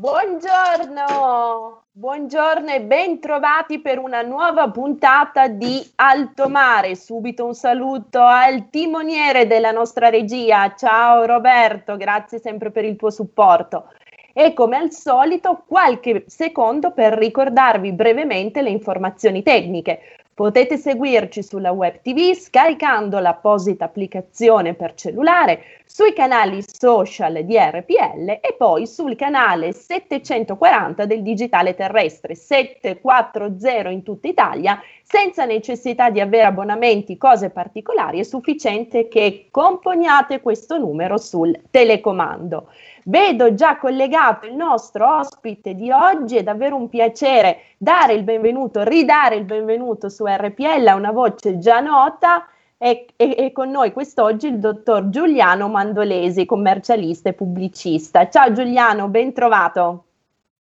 [0.00, 6.94] Buongiorno, buongiorno e ben trovati per una nuova puntata di Alto Mare.
[6.94, 10.72] Subito un saluto al timoniere della nostra regia.
[10.76, 13.90] Ciao Roberto, grazie sempre per il tuo supporto.
[14.32, 19.98] E come al solito qualche secondo per ricordarvi brevemente le informazioni tecniche.
[20.38, 28.38] Potete seguirci sulla web TV scaricando l'apposita applicazione per cellulare, sui canali social di RPL
[28.40, 36.20] e poi sul canale 740 del digitale terrestre 740 in tutta Italia, senza necessità di
[36.20, 42.68] avere abbonamenti, cose particolari, è sufficiente che componiate questo numero sul telecomando.
[43.08, 48.82] Vedo già collegato il nostro ospite di oggi, è davvero un piacere dare il benvenuto,
[48.82, 52.46] ridare il benvenuto su RPL a una voce già nota.
[52.76, 58.28] E, e, e, con noi quest'oggi il dottor Giuliano Mandolesi, commercialista e pubblicista.
[58.28, 60.04] Ciao Giuliano, ben trovato.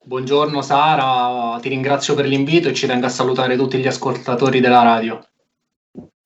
[0.04, 4.84] Buongiorno Sara, ti ringrazio per l'invito e ci tengo a salutare tutti gli ascoltatori della
[4.84, 5.20] radio.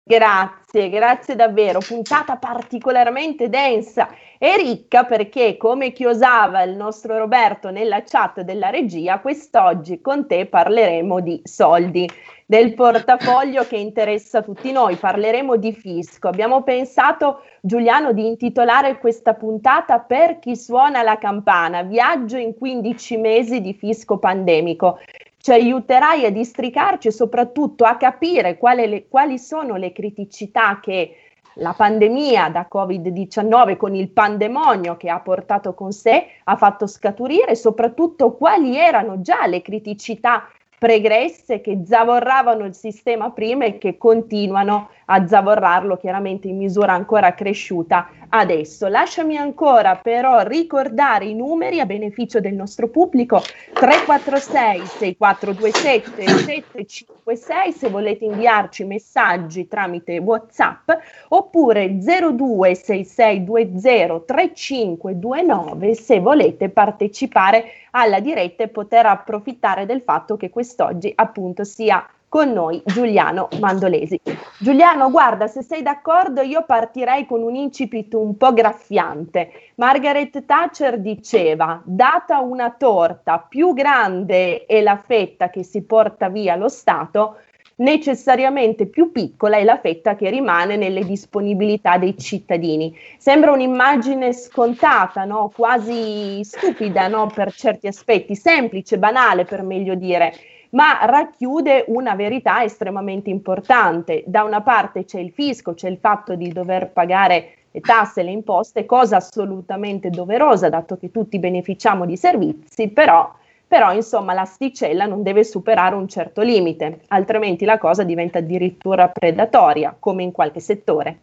[0.03, 1.79] Grazie, grazie davvero.
[1.79, 4.09] Puntata particolarmente densa
[4.43, 10.47] e ricca perché, come chiosava il nostro Roberto nella chat della regia, quest'oggi con te
[10.47, 12.09] parleremo di soldi,
[12.47, 14.97] del portafoglio che interessa tutti noi.
[14.97, 16.29] Parleremo di fisco.
[16.29, 23.19] Abbiamo pensato, Giuliano, di intitolare questa puntata Per chi suona la campana, viaggio in 15
[23.19, 25.01] mesi di fisco pandemico
[25.43, 31.15] ci aiuterai a districarci e soprattutto a capire le, quali sono le criticità che
[31.55, 37.55] la pandemia da Covid-19 con il pandemonio che ha portato con sé ha fatto scaturire
[37.55, 44.89] soprattutto quali erano già le criticità pregresse che zavorravano il sistema prima e che continuano
[45.13, 48.87] a zavorrarlo chiaramente in misura ancora cresciuta adesso.
[48.87, 57.89] Lasciami ancora però ricordare i numeri a beneficio del nostro pubblico 346 6427 756 se
[57.89, 60.91] volete inviarci messaggi tramite WhatsApp
[61.29, 71.11] oppure 026620 3529 se volete partecipare alla diretta e poter approfittare del fatto che quest'oggi
[71.15, 74.21] appunto sia con noi Giuliano Mandolesi.
[74.57, 79.51] Giuliano, guarda, se sei d'accordo io partirei con un incipit un po' graffiante.
[79.75, 86.55] Margaret Thatcher diceva, data una torta più grande è la fetta che si porta via
[86.55, 87.39] lo Stato,
[87.81, 92.97] necessariamente più piccola è la fetta che rimane nelle disponibilità dei cittadini.
[93.19, 95.51] Sembra un'immagine scontata, no?
[95.53, 97.27] quasi stupida no?
[97.27, 100.33] per certi aspetti, semplice, banale per meglio dire
[100.71, 104.23] ma racchiude una verità estremamente importante.
[104.27, 108.31] Da una parte c'è il fisco, c'è il fatto di dover pagare le tasse, le
[108.31, 113.33] imposte, cosa assolutamente doverosa, dato che tutti beneficiamo di servizi, però,
[113.67, 119.95] però insomma l'asticella non deve superare un certo limite, altrimenti la cosa diventa addirittura predatoria,
[119.99, 121.19] come in qualche settore.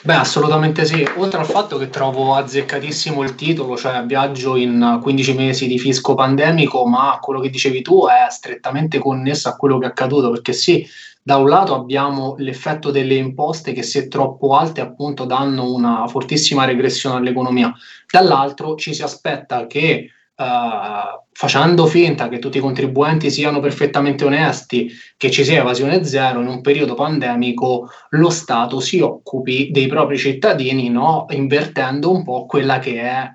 [0.00, 1.06] Beh, assolutamente sì.
[1.16, 6.14] Oltre al fatto che trovo azzeccatissimo il titolo, cioè viaggio in 15 mesi di fisco
[6.14, 10.52] pandemico, ma quello che dicevi tu è strettamente connesso a quello che è accaduto, perché
[10.52, 10.86] sì,
[11.20, 16.64] da un lato abbiamo l'effetto delle imposte che se troppo alte appunto danno una fortissima
[16.64, 17.74] regressione all'economia,
[18.10, 24.90] dall'altro ci si aspetta che uh, facendo finta che tutti i contribuenti siano perfettamente onesti,
[25.16, 30.18] che ci sia evasione zero, in un periodo pandemico lo Stato si occupi dei propri
[30.18, 31.26] cittadini, no?
[31.30, 33.30] invertendo un po' quella che è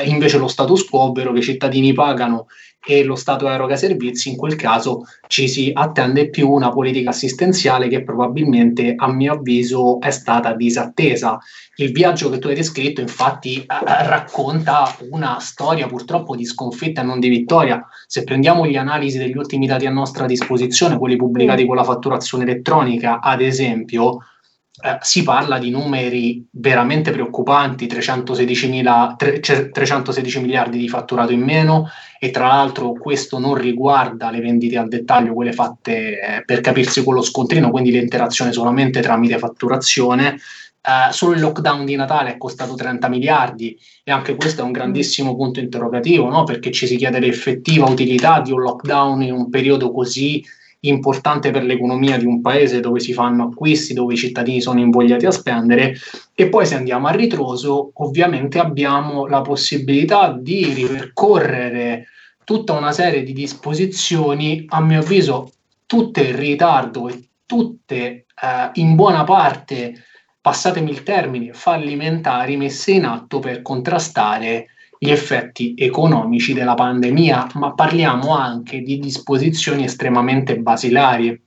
[0.00, 2.46] eh, invece lo status quo, ovvero che i cittadini pagano
[2.88, 7.86] e lo Stato eroga servizi, in quel caso ci si attende più una politica assistenziale
[7.86, 11.38] che probabilmente, a mio avviso, è stata disattesa.
[11.76, 17.04] Il viaggio che tu hai descritto, infatti, eh, racconta una storia purtroppo di sconfitta e
[17.04, 17.86] non di vittoria.
[18.06, 22.44] Se prendiamo gli analisi degli ultimi dati a nostra disposizione, quelli pubblicati con la fatturazione
[22.44, 24.20] elettronica, ad esempio,
[24.80, 28.82] eh, si parla di numeri veramente preoccupanti, 316,
[29.72, 31.88] 316 miliardi di fatturato in meno
[32.20, 37.02] e tra l'altro questo non riguarda le vendite al dettaglio, quelle fatte eh, per capirsi
[37.02, 40.38] con lo scontrino, quindi l'interazione solamente tramite fatturazione.
[40.80, 44.70] Uh, solo il lockdown di Natale è costato 30 miliardi e anche questo è un
[44.70, 46.44] grandissimo punto interrogativo, no?
[46.44, 50.42] perché ci si chiede l'effettiva utilità di un lockdown in un periodo così
[50.80, 55.26] importante per l'economia di un paese dove si fanno acquisti, dove i cittadini sono invogliati
[55.26, 55.94] a spendere.
[56.34, 62.06] E poi se andiamo a ritroso ovviamente abbiamo la possibilità di ripercorrere
[62.44, 65.52] tutta una serie di disposizioni, a mio avviso
[65.84, 68.24] tutte in ritardo e tutte eh,
[68.74, 70.04] in buona parte,
[70.40, 77.72] passatemi il termine, fallimentari messe in atto per contrastare gli effetti economici della pandemia, ma
[77.72, 81.40] parliamo anche di disposizioni estremamente basilari.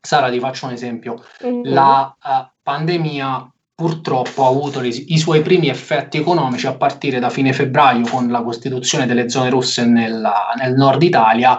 [0.00, 1.22] Sara, ti faccio un esempio.
[1.44, 1.62] Mm-hmm.
[1.64, 2.28] La uh,
[2.62, 8.28] pandemia purtroppo ha avuto i, suoi primi effetti economici a partire da fine febbraio con
[8.28, 11.56] la costituzione delle zone rosse nella, nel nord Italia,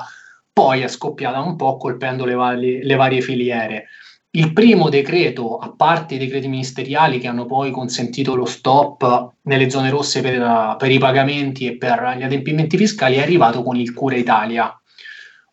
[0.53, 3.87] poi è scoppiata un po' colpendo le, vari, le varie filiere.
[4.35, 9.69] Il primo decreto, a parte i decreti ministeriali che hanno poi consentito lo stop nelle
[9.69, 13.93] zone rosse per, per, i pagamenti e per gli adempimenti fiscali, è arrivato con il
[13.93, 14.75] Cura Italia.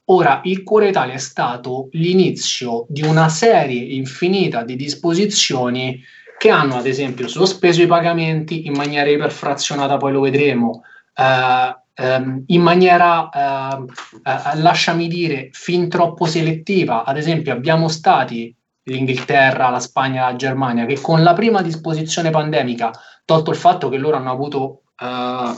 [0.07, 6.03] Ora, il Cura Italia è stato l'inizio di una serie infinita di disposizioni
[6.39, 10.85] che hanno, ad esempio, sospeso i pagamenti in maniera iperfrazionata, poi lo vedremo,
[11.15, 13.85] eh, ehm, in maniera, eh,
[14.25, 17.05] eh, lasciami dire, fin troppo selettiva.
[17.05, 18.55] Ad esempio, abbiamo stati
[18.85, 22.91] l'Inghilterra, la Spagna, la Germania, che con la prima disposizione pandemica,
[23.25, 25.55] tolto il fatto che loro hanno avuto uh,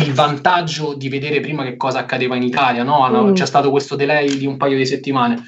[0.00, 3.04] il vantaggio di vedere prima che cosa accadeva in Italia, no?
[3.04, 3.34] hanno, mm.
[3.34, 5.42] c'è stato questo delay di un paio di settimane.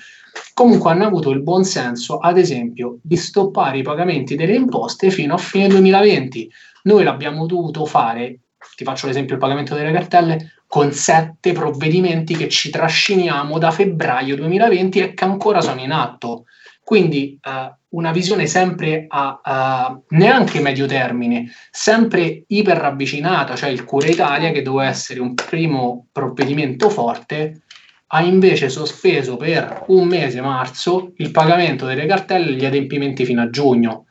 [0.54, 5.34] Comunque hanno avuto il buon senso, ad esempio, di stoppare i pagamenti delle imposte fino
[5.34, 6.50] a fine 2020.
[6.84, 8.40] Noi l'abbiamo dovuto fare,
[8.76, 14.36] ti faccio l'esempio del pagamento delle cartelle, con sette provvedimenti che ci trasciniamo da febbraio
[14.36, 16.44] 2020 e che ancora sono in atto.
[16.90, 23.84] Quindi uh, una visione sempre a, a, neanche medio termine, sempre iper ravvicinata, cioè il
[23.84, 27.62] Cura Italia che doveva essere un primo provvedimento forte,
[28.08, 33.40] ha invece sospeso per un mese marzo il pagamento delle cartelle e gli adempimenti fino
[33.40, 34.06] a giugno.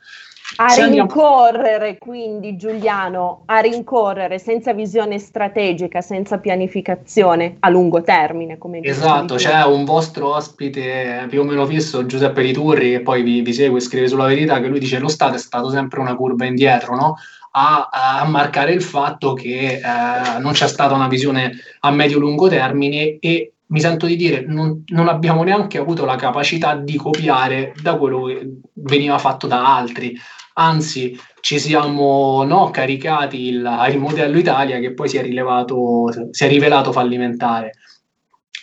[0.62, 8.58] A Se rincorrere quindi Giuliano, a rincorrere senza visione strategica, senza pianificazione a lungo termine.
[8.58, 13.40] Come esatto, c'è un vostro ospite più o meno fisso, Giuseppe Riturri, che poi vi,
[13.40, 16.14] vi segue e scrive sulla verità, che lui dice lo Stato è stato sempre una
[16.14, 17.16] curva indietro, no?
[17.52, 23.16] A, a, marcare il fatto che eh, non c'è stata una visione a medio-lungo termine
[23.18, 27.96] e mi sento di dire non, non, abbiamo neanche avuto la capacità di copiare da
[27.96, 30.16] quello che veniva fatto da altri
[30.54, 36.44] anzi ci siamo no, caricati il, il, modello Italia che poi si è, rilevato, si
[36.44, 37.72] è rivelato fallimentare.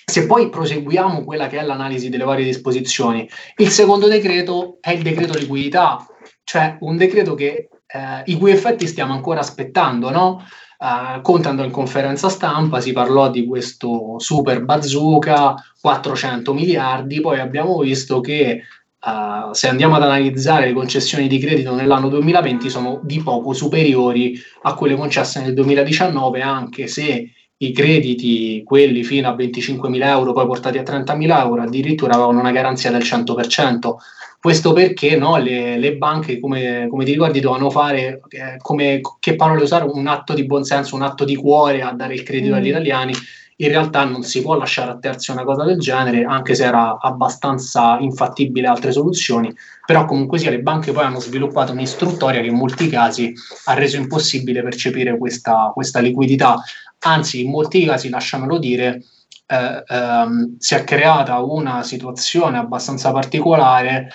[0.10, 5.02] Se poi proseguiamo quella che è l'analisi delle varie disposizioni, il secondo decreto è il
[5.02, 6.06] decreto liquidità,
[6.44, 10.44] cioè un decreto che, eh, i cui effetti stiamo ancora aspettando, no?
[10.80, 17.80] Uh, contando in conferenza stampa si parlò di questo super bazooka 400 miliardi poi abbiamo
[17.80, 18.62] visto che
[19.00, 24.38] Uh, se andiamo ad analizzare le concessioni di credito nell'anno 2020 sono di poco superiori
[24.64, 30.46] a quelle concesse nel 2019 anche se i crediti, quelli fino a 25.000 euro, poi
[30.46, 33.96] portati a 30.000 euro, addirittura avevano una garanzia del 100%.
[34.40, 39.36] Questo perché no, le, le, banche, come, come, ti ricordi, dovevano fare, eh, come, che
[39.36, 42.58] parole usare, un atto di buonsenso, un atto di cuore a dare il credito mm.
[42.58, 43.14] agli italiani
[43.60, 47.00] in realtà non si può lasciare a terzi una cosa del genere, anche se era
[47.00, 49.54] abbastanza infattibile altre soluzioni,
[49.86, 53.34] però comunque sia le banche poi hanno sviluppato un'istruttoria che in molti casi
[53.66, 56.62] ha reso impossibile percepire questa, questa liquidità,
[57.00, 59.04] anzi in molti casi, lasciamelo dire,
[59.48, 64.10] eh, ehm, si è creata una situazione abbastanza particolare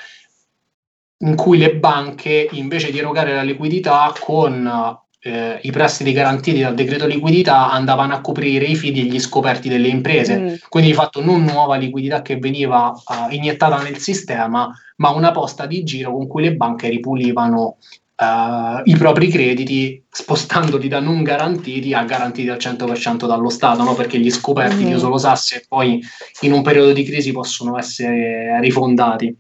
[1.19, 6.75] in cui le banche invece di erogare la liquidità con eh, i prestiti garantiti dal
[6.75, 10.39] decreto liquidità andavano a coprire i fidi e gli scoperti delle imprese.
[10.39, 10.55] Mm.
[10.69, 15.67] Quindi di fatto non nuova liquidità che veniva uh, iniettata nel sistema, ma una posta
[15.67, 17.77] di giro con cui le banche ripulivano
[18.17, 23.95] uh, i propri crediti spostandoli da non garantiti a garantiti al 100% dallo Stato, no?
[23.95, 24.89] perché gli scoperti, mm.
[24.89, 26.03] io solo sasse, poi
[26.41, 29.37] in un periodo di crisi possono essere rifondati.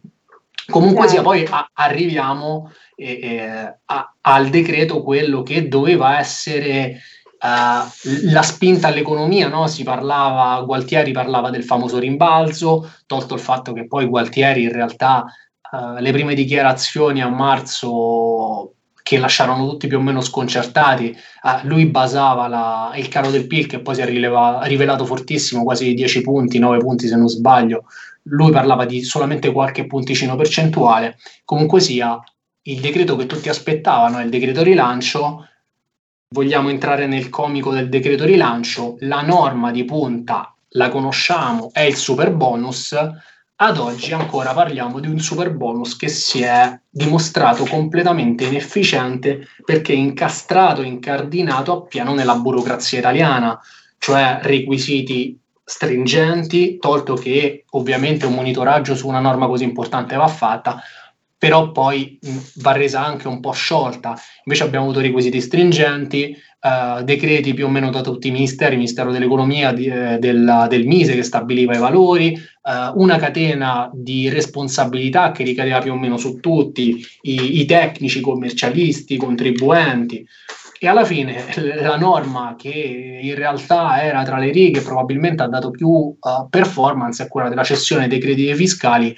[0.71, 2.71] Comunque sia, poi a- arriviamo
[3.03, 7.01] eh, a- al decreto quello che doveva essere
[7.43, 9.67] uh, la spinta all'economia, no?
[9.67, 15.25] Si parlava, Gualtieri parlava del famoso rimbalzo, tolto il fatto che poi Gualtieri in realtà
[15.73, 21.17] uh, le prime dichiarazioni a marzo che lasciarono tutti più o meno sconcertati.
[21.43, 25.65] Uh, lui basava la, il caro del PIL che poi si è rileva, rivelato fortissimo,
[25.65, 27.85] quasi 10 punti, 9 punti se non sbaglio,
[28.25, 31.19] lui parlava di solamente qualche punticino percentuale.
[31.45, 32.21] Comunque sia,
[32.64, 35.49] il decreto che tutti aspettavano è il decreto rilancio.
[36.28, 38.97] Vogliamo entrare nel comico del decreto rilancio.
[39.00, 42.97] La norma di punta la conosciamo, è il super bonus.
[43.54, 49.92] ad oggi ancora parliamo di un super bonus che si è dimostrato completamente inefficiente perché
[49.92, 53.61] incastrato, incardinato appieno nella burocrazia italiana,
[53.99, 60.83] cioè requisiti stringenti, tolto che ovviamente un monitoraggio su una norma così importante va fatta,
[61.43, 64.17] però poi mh, va resa anche un po' sciolta.
[64.45, 68.79] Invece abbiamo avuto requisiti stringenti, eh, decreti più o meno da tutti i ministeri, il
[68.79, 74.29] Ministero dell'Economia, di, eh, del, del, Mise che stabiliva i valori, eh, una catena di
[74.29, 80.25] responsabilità che ricadeva più o meno su tutti, i, i tecnici, i commercialisti, i contribuenti.
[80.79, 81.43] E alla fine
[81.83, 86.17] la norma che in realtà era tra le righe, probabilmente ha dato più uh,
[86.49, 89.17] performance, è quella della cessione dei crediti fiscali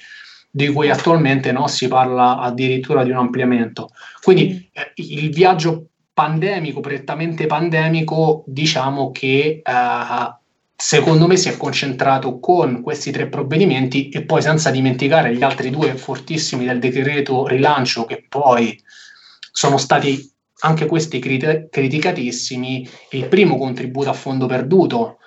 [0.56, 3.90] di cui attualmente no, si parla addirittura di un ampliamento.
[4.22, 10.34] Quindi eh, il viaggio pandemico, prettamente pandemico, diciamo che eh,
[10.76, 15.70] secondo me si è concentrato con questi tre provvedimenti e poi senza dimenticare gli altri
[15.70, 18.80] due fortissimi del decreto rilancio che poi
[19.50, 25.18] sono stati anche questi crit- criticatissimi, il primo contributo a fondo perduto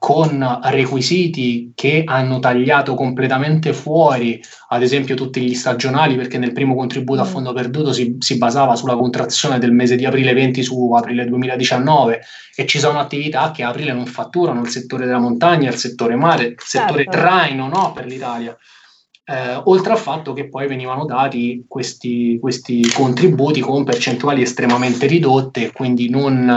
[0.00, 6.74] con requisiti che hanno tagliato completamente fuori, ad esempio, tutti gli stagionali, perché nel primo
[6.74, 7.28] contributo a mm.
[7.28, 12.20] fondo perduto si, si basava sulla contrazione del mese di aprile 20 su aprile 2019
[12.56, 16.16] e ci sono attività che a aprile non fatturano, il settore della montagna, il settore
[16.16, 17.18] mare, il settore certo.
[17.18, 18.56] traino no, per l'Italia.
[19.24, 25.70] Eh, oltre al fatto che poi venivano dati questi, questi, contributi con percentuali estremamente ridotte,
[25.70, 26.48] quindi non,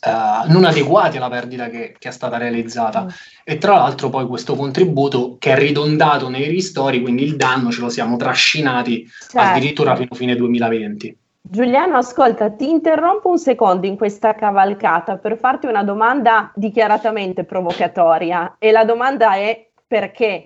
[0.00, 3.04] Uh, non adeguati alla perdita che, che è stata realizzata.
[3.04, 3.08] Mm.
[3.44, 7.82] E tra l'altro poi questo contributo che è ridondato nei ristori, quindi il danno ce
[7.82, 9.38] lo siamo trascinati certo.
[9.38, 11.18] addirittura fino a fine 2020.
[11.42, 18.56] Giuliano, ascolta, ti interrompo un secondo in questa cavalcata per farti una domanda dichiaratamente provocatoria
[18.58, 20.44] e la domanda è perché?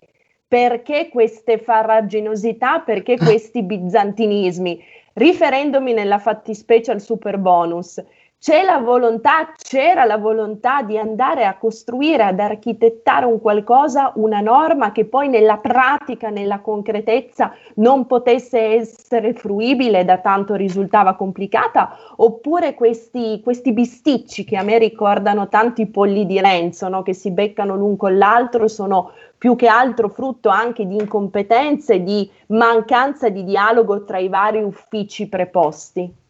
[0.49, 4.83] Perché queste farraginosità, perché questi bizantinismi?
[5.13, 8.03] Riferendomi nella fattispecie al super bonus,
[8.45, 14.41] c'è la volontà, c'era la volontà di andare a costruire, ad architettare un qualcosa, una
[14.41, 21.97] norma che poi nella pratica, nella concretezza non potesse essere fruibile da tanto risultava complicata,
[22.17, 27.01] oppure questi, questi bisticci che a me ricordano tanti polli di Renzo, no?
[27.01, 32.31] che si beccano l'un con l'altro, sono più che altro frutto anche di incompetenze, di
[32.49, 36.24] mancanza di dialogo tra i vari uffici preposti.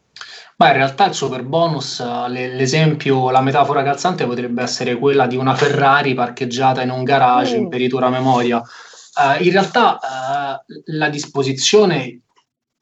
[0.57, 5.55] Beh, in realtà il super bonus, l'esempio, la metafora calzante potrebbe essere quella di una
[5.55, 7.61] Ferrari parcheggiata in un garage mm.
[7.63, 8.59] in peritura memoria.
[8.59, 12.24] Uh, in realtà uh, la disposizione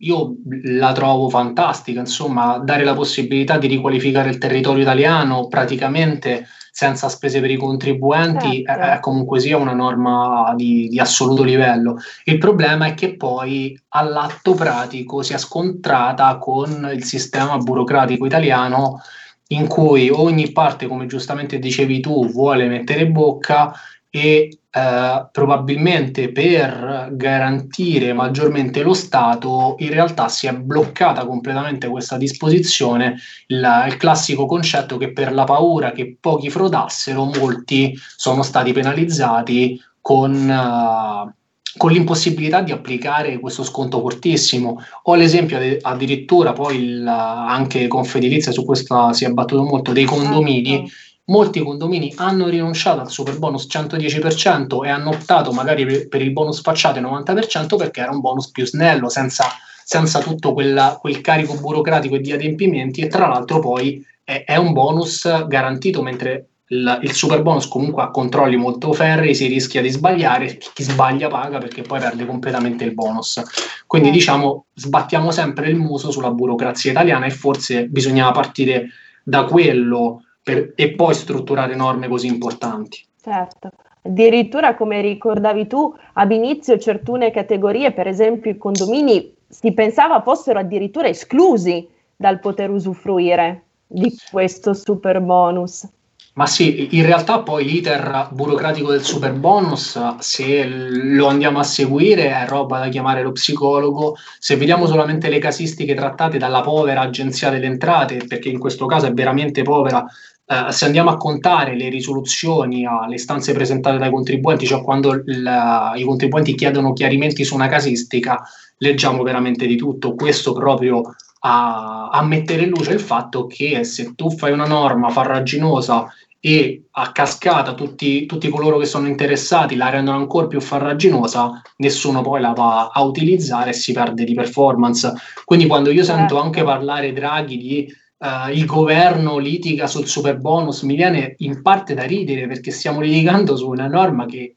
[0.03, 7.09] io la trovo fantastica, insomma, dare la possibilità di riqualificare il territorio italiano praticamente senza
[7.11, 8.83] spese per i contribuenti certo.
[8.83, 11.99] è, è, comunque sia una norma di, di, assoluto livello.
[12.25, 19.03] Il problema è che poi all'atto pratico si è scontrata con il sistema burocratico italiano
[19.49, 23.73] in cui ogni parte, come giustamente dicevi tu, vuole mettere bocca
[24.09, 32.17] e eh, probabilmente per garantire maggiormente lo Stato, in realtà si è bloccata completamente questa
[32.17, 33.17] disposizione,
[33.49, 39.79] il, il classico concetto che per la paura che pochi frodassero, molti sono stati penalizzati
[40.01, 40.33] con...
[40.33, 41.41] Uh,
[41.75, 44.79] con l'impossibilità di applicare questo sconto fortissimo.
[45.05, 50.81] Ho l'esempio addirittura poi il, anche Confedilizia su questo si è battuto molto dei condomini
[50.81, 56.33] certo molti condomini hanno rinunciato al super bonus 110% e hanno optato magari per, il
[56.33, 59.47] bonus facciate 90% perché era un bonus più snello, senza,
[59.85, 64.57] senza tutto quella, quel carico burocratico e di adempimenti e tra l'altro poi è, è
[64.57, 69.83] un bonus garantito mentre il, il, super bonus comunque ha controlli molto ferri, si rischia
[69.83, 73.43] di sbagliare, chi sbaglia paga perché poi perde completamente il bonus.
[73.87, 78.89] Quindi diciamo sbattiamo sempre il muso sulla burocrazia italiana e forse bisognava partire
[79.23, 83.05] da quello per, e poi strutturare norme così importanti.
[83.21, 83.71] Certo.
[84.03, 90.59] Addirittura, come ricordavi tu, ab inizio certe categorie, per esempio i condomini, si pensava fossero
[90.59, 95.87] addirittura esclusi dal poter usufruire di questo super bonus.
[96.35, 102.31] Ma sì, in realtà poi l'iter burocratico del super bonus, se lo andiamo a seguire,
[102.31, 104.17] è roba da chiamare lo psicologo.
[104.39, 109.07] Se vediamo solamente le casistiche trattate dalla povera agenzia delle entrate, perché in questo caso
[109.07, 110.07] è veramente povera,
[110.45, 115.93] eh, se andiamo a contare le risoluzioni alle istanze presentate dai contribuenti, cioè quando il,
[115.97, 118.43] i contribuenti chiedono chiarimenti su una casistica,
[118.79, 120.15] leggiamo veramente di tutto.
[120.15, 125.09] Questo proprio a, a mettere in luce il fatto che se tu fai una norma
[125.09, 126.13] farraginosa
[126.45, 132.21] e a cascata tutti, tutti, coloro che sono interessati la rendono ancora più farraginosa, nessuno
[132.21, 135.13] poi la va a utilizzare e si perde di performance.
[135.45, 136.41] Quindi quando io sento certo.
[136.41, 141.95] anche parlare Draghi di uh, il governo litiga sul super bonus, mi viene in parte
[141.95, 144.57] da ridere perché stiamo litigando su una norma che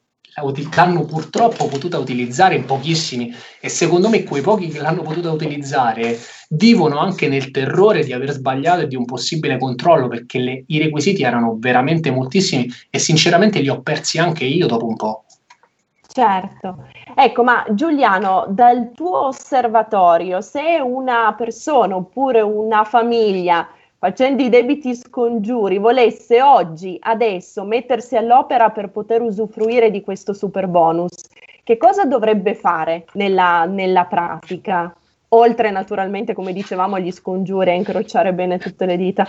[0.74, 6.18] l'hanno purtroppo potuta utilizzare in pochissimi e secondo me quei pochi che l'hanno potuta utilizzare
[6.50, 10.78] vivono anche nel terrore di aver sbagliato e di un possibile controllo perché le, i
[10.78, 15.24] requisiti erano veramente moltissimi e sinceramente li ho persi anche io dopo un po'.
[16.06, 16.86] Certo,
[17.18, 23.66] ecco, ma Giuliano, dal tuo osservatorio, se una persona oppure una famiglia
[23.98, 30.66] facendo i debiti scongiuri, volesse oggi, adesso, mettersi all'opera per poter usufruire di questo super
[30.68, 31.14] bonus,
[31.64, 34.94] che cosa dovrebbe fare nella, nella pratica?
[35.30, 39.28] Oltre naturalmente, come dicevamo, agli scongiuri, a incrociare bene tutte le dita.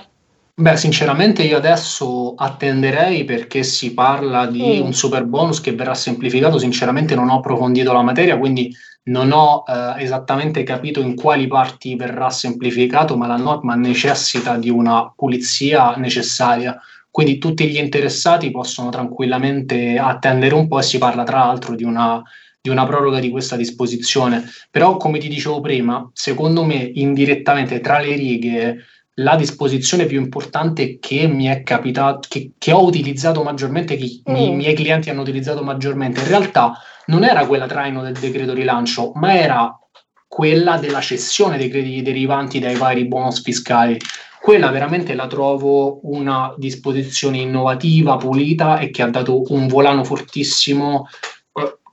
[0.60, 4.86] Beh, sinceramente io adesso attenderei perché si parla di mm.
[4.86, 6.58] un super bonus che verrà semplificato.
[6.58, 11.96] Sinceramente non ho approfondito la materia, quindi non ho eh, esattamente capito in quali parti
[11.96, 16.76] verrà semplificato, ma la norma necessita di una pulizia necessaria.
[17.12, 21.84] Quindi tutti gli interessati possono tranquillamente attendere un po' e si parla tra l'altro di
[21.84, 22.20] una,
[22.60, 24.44] di una proroga di questa disposizione.
[24.72, 28.78] Però, come ti dicevo prima, secondo me indirettamente tra le righe
[29.20, 34.36] la disposizione più importante che mi è capitato, che, che ho utilizzato maggiormente, che mm.
[34.36, 36.74] i miei clienti hanno utilizzato maggiormente, in realtà
[37.08, 39.80] non era quella traino del decreto rilancio, ma era
[40.28, 43.98] quella della cessione dei crediti derivanti dai vari bonus fiscali.
[44.40, 51.08] Quella veramente la trovo una disposizione innovativa, pulita e che ha dato un volano fortissimo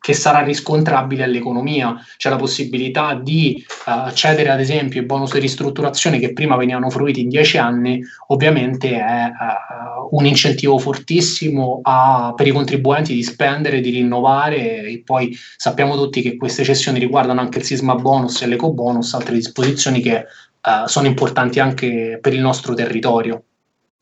[0.04, 1.96] che sarà riscontrabile all'economia.
[2.18, 6.90] C'è la possibilità di uh, accedere ad esempio ai bonus di ristrutturazione che prima venivano
[6.90, 13.22] fruiti in dieci anni, ovviamente è uh, un incentivo fortissimo a, per i contribuenti di
[13.22, 18.42] spendere, di rinnovare e poi sappiamo tutti che queste cessioni riguardano anche il sisma bonus
[18.42, 23.42] e l'eco bonus, altre disposizioni che uh, sono importanti anche per il nostro territorio.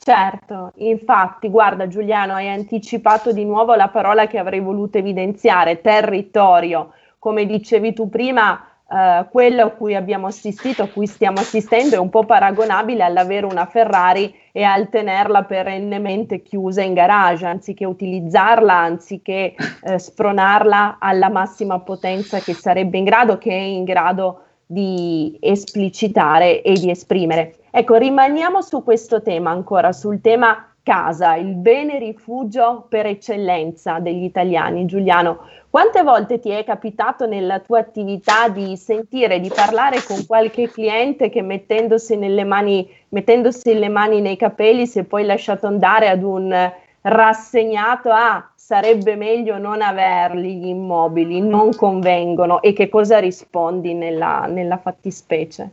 [0.05, 6.93] Certo, infatti, guarda Giuliano, hai anticipato di nuovo la parola che avrei voluto evidenziare, territorio.
[7.21, 8.61] Come dicevi tu prima,
[8.91, 13.47] eh, quello a cui abbiamo assistito, a cui stiamo assistendo, è un po' paragonabile all'avere
[13.47, 21.29] una Ferrari e al tenerla perennemente chiusa in garage, anziché utilizzarla, anziché eh, spronarla alla
[21.31, 24.41] massima potenza che sarebbe in grado, che è in grado
[24.73, 27.57] di esplicitare e di esprimere.
[27.71, 34.25] Ecco, rimaniamo su questo tema ancora, sul tema casa, il bene rifugio per eccellenza degli
[34.25, 34.87] italiani.
[34.87, 40.69] Giuliano, quante volte ti è capitato nella tua attività di sentire, di parlare con qualche
[40.69, 46.09] cliente che mettendosi, nelle mani, mettendosi le mani nei capelli si è poi lasciato andare
[46.09, 53.19] ad un rassegnato a sarebbe meglio non averli gli immobili, non convengono e che cosa
[53.19, 55.71] rispondi nella, nella fattispecie?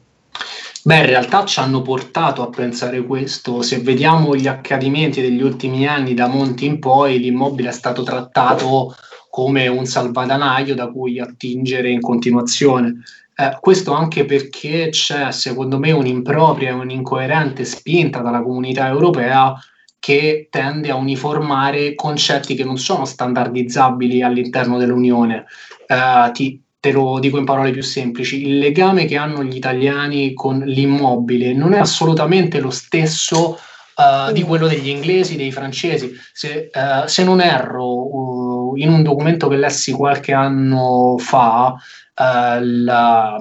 [0.82, 3.62] Beh, in realtà ci hanno portato a pensare questo.
[3.62, 8.96] Se vediamo gli accadimenti degli ultimi anni, da Monti in poi, l'immobile è stato trattato
[9.30, 13.04] come un salvadanaio da cui attingere in continuazione.
[13.36, 19.54] Eh, questo anche perché c'è, secondo me, un'impropria e un'incoerente spinta dalla comunità europea
[20.00, 25.46] che tende a uniformare concetti che non sono standardizzabili all'interno dell'Unione.
[25.86, 30.34] Eh, ti, te lo dico in parole più semplici, il legame che hanno gli italiani
[30.34, 33.60] con l'immobile non è assolutamente lo stesso
[34.00, 36.12] uh, di quello degli inglesi, dei francesi.
[36.32, 41.76] Se, uh, se non erro, uh, in un documento che lessi qualche anno fa,
[42.19, 43.38] Uh, la,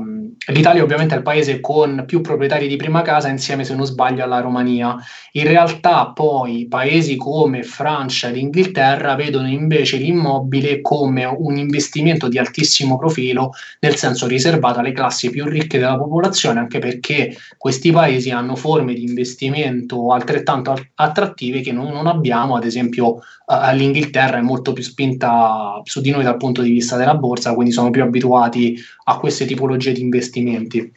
[0.53, 4.23] l'Italia ovviamente è il paese con più proprietari di prima casa insieme se non sbaglio
[4.23, 4.97] alla Romania.
[5.33, 12.39] In realtà poi paesi come Francia ed Inghilterra vedono invece l'immobile come un investimento di
[12.39, 18.31] altissimo profilo nel senso riservato alle classi più ricche della popolazione anche perché questi paesi
[18.31, 24.43] hanno forme di investimento altrettanto attrattive che noi non abbiamo ad esempio uh, l'Inghilterra è
[24.43, 28.03] molto più spinta su di noi dal punto di vista della borsa quindi sono più
[28.03, 28.68] abituati
[29.05, 30.93] a queste tipologie di investimenti.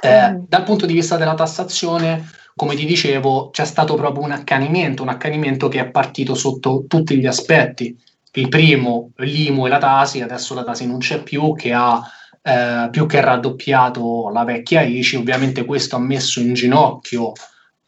[0.00, 0.44] Eh, mm.
[0.48, 5.08] Dal punto di vista della tassazione, come ti dicevo, c'è stato proprio un accanimento, un
[5.08, 7.96] accanimento che è partito sotto tutti gli aspetti.
[8.32, 12.02] Il primo, l'IMU e la Tasi, adesso la Tasi non c'è più, che ha
[12.42, 17.32] eh, più che raddoppiato la vecchia ICI, ovviamente questo ha messo in ginocchio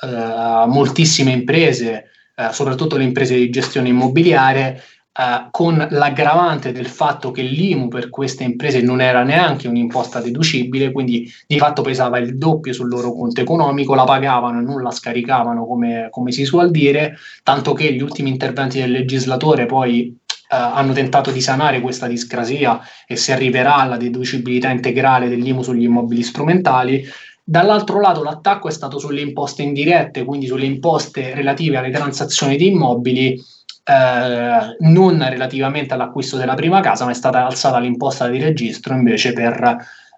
[0.01, 4.83] eh, moltissime imprese, eh, soprattutto le imprese di gestione immobiliare,
[5.19, 10.93] eh, con l'aggravante del fatto che l'IMU per queste imprese non era neanche un'imposta deducibile,
[10.93, 14.91] quindi di fatto pesava il doppio sul loro conto economico, la pagavano e non la
[14.91, 20.17] scaricavano come, come si suol dire, tanto che gli ultimi interventi del legislatore poi
[20.49, 25.83] Uh, hanno tentato di sanare questa discrasia e si arriverà alla deducibilità integrale dell'IMU sugli
[25.83, 27.05] immobili strumentali.
[27.43, 32.69] Dall'altro lato l'attacco è stato sulle imposte indirette, quindi sulle imposte relative alle transazioni di
[32.69, 33.43] immobili,
[33.89, 39.33] eh, non relativamente all'acquisto della prima casa, ma è stata alzata l'imposta di registro invece
[39.33, 39.63] per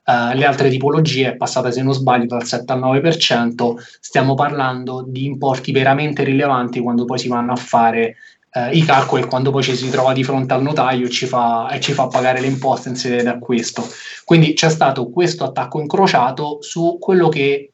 [0.04, 5.04] eh, le altre tipologie, è passata se non sbaglio dal 7 al 9%, stiamo parlando
[5.06, 8.16] di importi veramente rilevanti quando poi si vanno a fare
[8.52, 11.78] eh, i calcoli quando poi ci si trova di fronte al notaio ci fa, e
[11.80, 13.86] ci fa pagare le imposte in sede d'acquisto.
[14.24, 17.72] Quindi c'è stato questo attacco incrociato su quello che,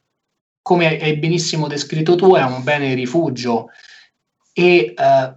[0.61, 3.69] come hai benissimo descritto tu, è un bene rifugio
[4.53, 5.35] e eh,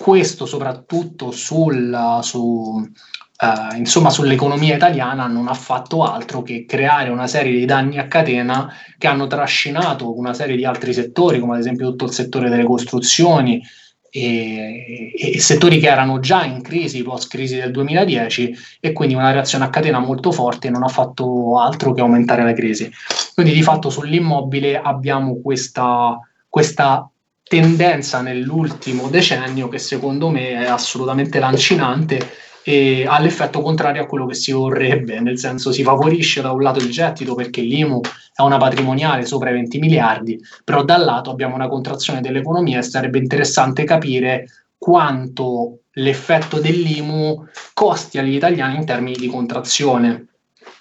[0.00, 7.26] questo soprattutto sul, su, uh, insomma, sull'economia italiana non ha fatto altro che creare una
[7.26, 11.60] serie di danni a catena che hanno trascinato una serie di altri settori, come ad
[11.60, 13.62] esempio tutto il settore delle costruzioni,
[14.08, 19.30] e, e, settori che erano già in crisi post crisi del 2010 e quindi una
[19.30, 22.90] reazione a catena molto forte non ha fatto altro che aumentare la crisi.
[23.34, 27.06] Quindi di fatto sull'immobile abbiamo questa, questa
[27.50, 32.30] tendenza nell'ultimo decennio che secondo me è assolutamente lancinante
[32.62, 36.62] e ha l'effetto contrario a quello che si vorrebbe, nel senso si favorisce da un
[36.62, 38.02] lato il gettito perché l'IMU
[38.36, 42.82] è una patrimoniale sopra i 20 miliardi, però dal lato abbiamo una contrazione dell'economia e
[42.82, 44.46] sarebbe interessante capire
[44.78, 50.26] quanto l'effetto dell'IMU costi agli italiani in termini di contrazione.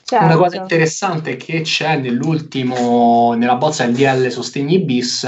[0.04, 0.24] Certo.
[0.24, 5.28] Una cosa interessante che c'è nell'ultimo, nella bozza del DL Sostegni bis,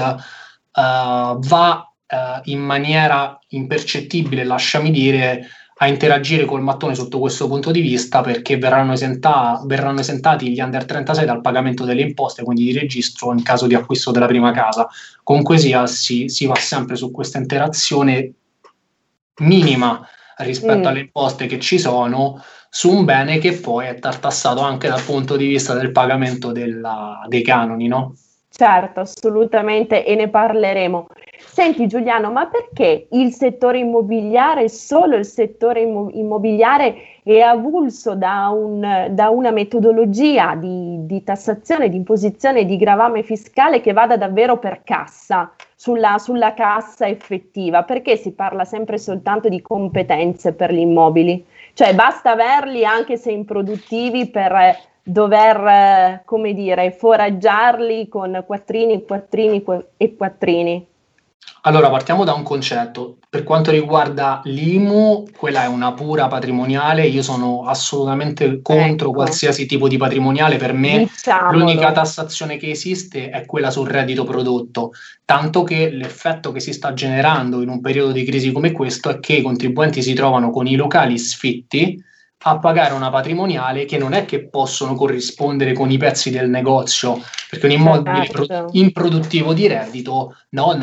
[0.74, 5.46] uh, va uh, in maniera impercettibile, lasciami dire,
[5.82, 10.60] a interagire col mattone sotto questo punto di vista perché verranno, esenta- verranno, esentati gli
[10.60, 14.52] under 36 dal pagamento delle imposte, quindi di registro in caso di acquisto della prima
[14.52, 14.88] casa.
[15.24, 18.32] Comunque sia, si, si va sempre su questa interazione
[19.40, 20.06] minima
[20.36, 20.86] rispetto mm.
[20.86, 25.36] alle imposte che ci sono su un bene che poi è tartassato anche dal punto
[25.36, 28.14] di vista del pagamento della, dei canoni, no?
[28.54, 31.06] Certo, assolutamente, e ne parleremo.
[31.38, 39.08] Senti Giuliano, ma perché il settore immobiliare, solo il settore immobiliare è avulso da, un,
[39.10, 44.82] da una metodologia di, di, tassazione, di imposizione, di gravame fiscale che vada davvero per
[44.84, 47.84] cassa, sulla, sulla cassa effettiva?
[47.84, 51.42] Perché si parla sempre soltanto di competenze per gli immobili?
[51.72, 59.64] Cioè basta averli anche se improduttivi per dover, eh, come dire, foraggiarli con quattrini, quattrini
[59.96, 60.86] e quattrini?
[61.64, 63.18] Allora, partiamo da un concetto.
[63.28, 69.12] Per quanto riguarda l'IMU, quella è una pura patrimoniale, io sono assolutamente contro ecco.
[69.12, 70.56] qualsiasi tipo di patrimoniale.
[70.56, 71.58] Per me Diciamolo.
[71.58, 74.90] l'unica tassazione che esiste è quella sul reddito prodotto,
[75.24, 79.20] tanto che l'effetto che si sta generando in un periodo di crisi come questo è
[79.20, 82.02] che i contribuenti si trovano con i locali sfitti
[82.44, 87.18] a pagare una patrimoniale che non è che possono corrispondere con i pezzi del negozio,
[87.48, 88.68] perché un immobile certo.
[88.72, 90.78] improduttivo di reddito no, eh,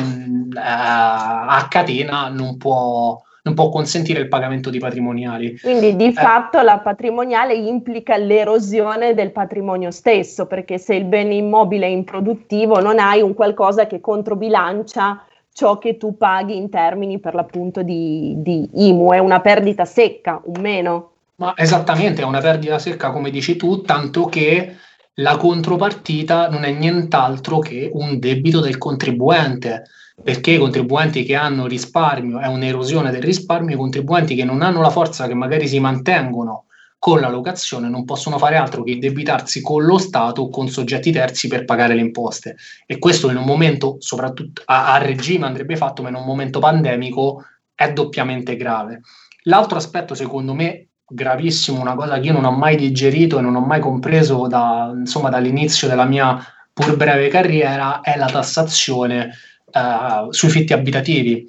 [0.54, 5.58] a catena non può, non può consentire il pagamento di patrimoniali.
[5.60, 6.12] Quindi di eh.
[6.12, 12.80] fatto la patrimoniale implica l'erosione del patrimonio stesso, perché se il bene immobile è improduttivo
[12.80, 18.34] non hai un qualcosa che controbilancia ciò che tu paghi in termini per l'appunto di,
[18.38, 21.09] di IMU, è una perdita secca, un meno.
[21.40, 24.76] Ma esattamente, è una perdita secca come dici tu, tanto che
[25.14, 29.84] la contropartita non è nient'altro che un debito del contribuente,
[30.22, 34.82] perché i contribuenti che hanno risparmio è un'erosione del risparmio, i contribuenti che non hanno
[34.82, 36.66] la forza, che magari si mantengono
[36.98, 41.10] con la locazione, non possono fare altro che indebitarsi con lo Stato o con soggetti
[41.10, 42.56] terzi per pagare le imposte.
[42.84, 46.58] E questo in un momento, soprattutto a, a regime andrebbe fatto, ma in un momento
[46.58, 49.00] pandemico è doppiamente grave.
[49.44, 53.56] L'altro aspetto, secondo me, gravissimo, una cosa che io non ho mai digerito e non
[53.56, 56.38] ho mai compreso da, insomma, dall'inizio della mia
[56.72, 59.34] pur breve carriera, è la tassazione
[59.72, 61.44] uh, sui fitti abitativi.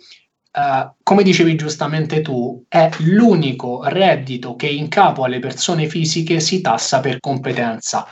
[0.54, 6.60] Uh, come dicevi giustamente tu, è l'unico reddito che in capo alle persone fisiche si
[6.60, 8.06] tassa per competenza.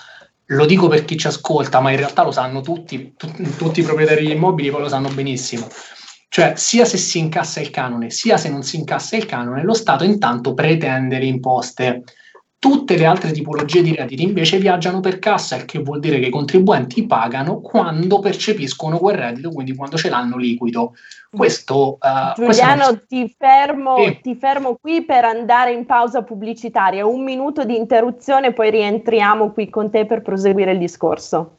[0.51, 3.83] Lo dico per chi ci ascolta, ma in realtà lo sanno tutti, t- tutti i
[3.83, 5.67] proprietari di immobili poi lo sanno benissimo.
[6.31, 9.73] Cioè, sia se si incassa il canone, sia se non si incassa il canone, lo
[9.73, 12.03] Stato intanto pretende le imposte.
[12.59, 16.27] Tutte le altre tipologie di redditi invece viaggiano per cassa, il che vuol dire che
[16.27, 20.93] i contribuenti pagano quando percepiscono quel reddito, quindi quando ce l'hanno liquido.
[21.31, 24.19] Questo, uh, Giuliano, questo ti, fermo, sì.
[24.21, 27.07] ti fermo qui per andare in pausa pubblicitaria.
[27.07, 31.58] Un minuto di interruzione, poi rientriamo qui con te per proseguire il discorso.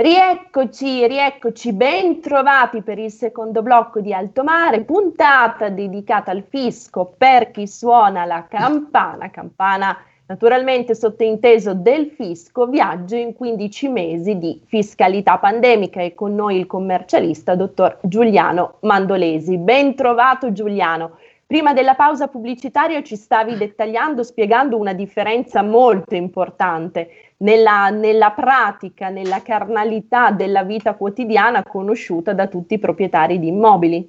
[0.00, 7.12] Rieccoci, rieccoci, ben trovati per il secondo blocco di Alto Mare, puntata dedicata al fisco
[7.18, 14.62] per chi suona la campana, campana naturalmente sottointeso del fisco, viaggio in 15 mesi di
[14.64, 19.58] fiscalità pandemica e con noi il commercialista dottor Giuliano Mandolesi.
[19.58, 21.18] Ben trovato Giuliano.
[21.50, 29.08] Prima della pausa pubblicitaria ci stavi dettagliando, spiegando una differenza molto importante nella, nella, pratica,
[29.08, 34.08] nella carnalità della vita quotidiana conosciuta da tutti i proprietari di immobili.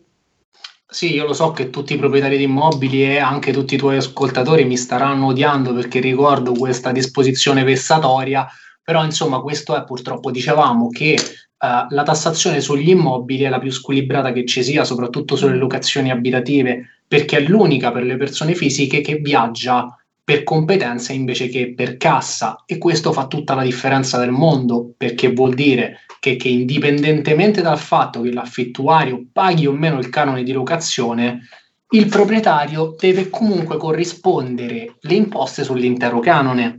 [0.85, 3.95] Sì, io lo so che tutti i proprietari di immobili e anche tutti i tuoi
[3.95, 8.47] ascoltatori mi staranno odiando perché ricordo questa disposizione vessatoria,
[8.83, 13.71] però insomma questo è purtroppo, dicevamo che uh, la tassazione sugli immobili è la più
[13.71, 19.01] squilibrata che ci sia, soprattutto sulle locazioni abitative perché è l'unica per le persone fisiche
[19.01, 19.93] che viaggia
[20.23, 25.33] per competenza invece che per cassa e questo fa tutta la differenza del mondo perché
[25.33, 30.53] vuol dire che, che indipendentemente dal fatto che l'affittuario paghi o meno il canone di
[30.53, 31.41] locazione,
[31.89, 36.77] il proprietario deve comunque corrispondere le imposte sull'intero canone.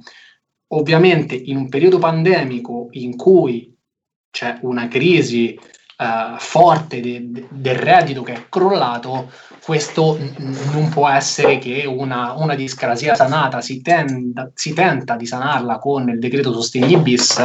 [0.69, 3.71] Ovviamente in un periodo pandemico in cui
[4.31, 5.59] c'è una crisi
[6.03, 9.31] uh, forte de, de, del reddito che è crollato,
[9.63, 13.61] questo n- non può essere che una, una discrasia sanata.
[13.61, 17.41] Si, tenda, si, tenta di sanarla con il decreto sostegni bis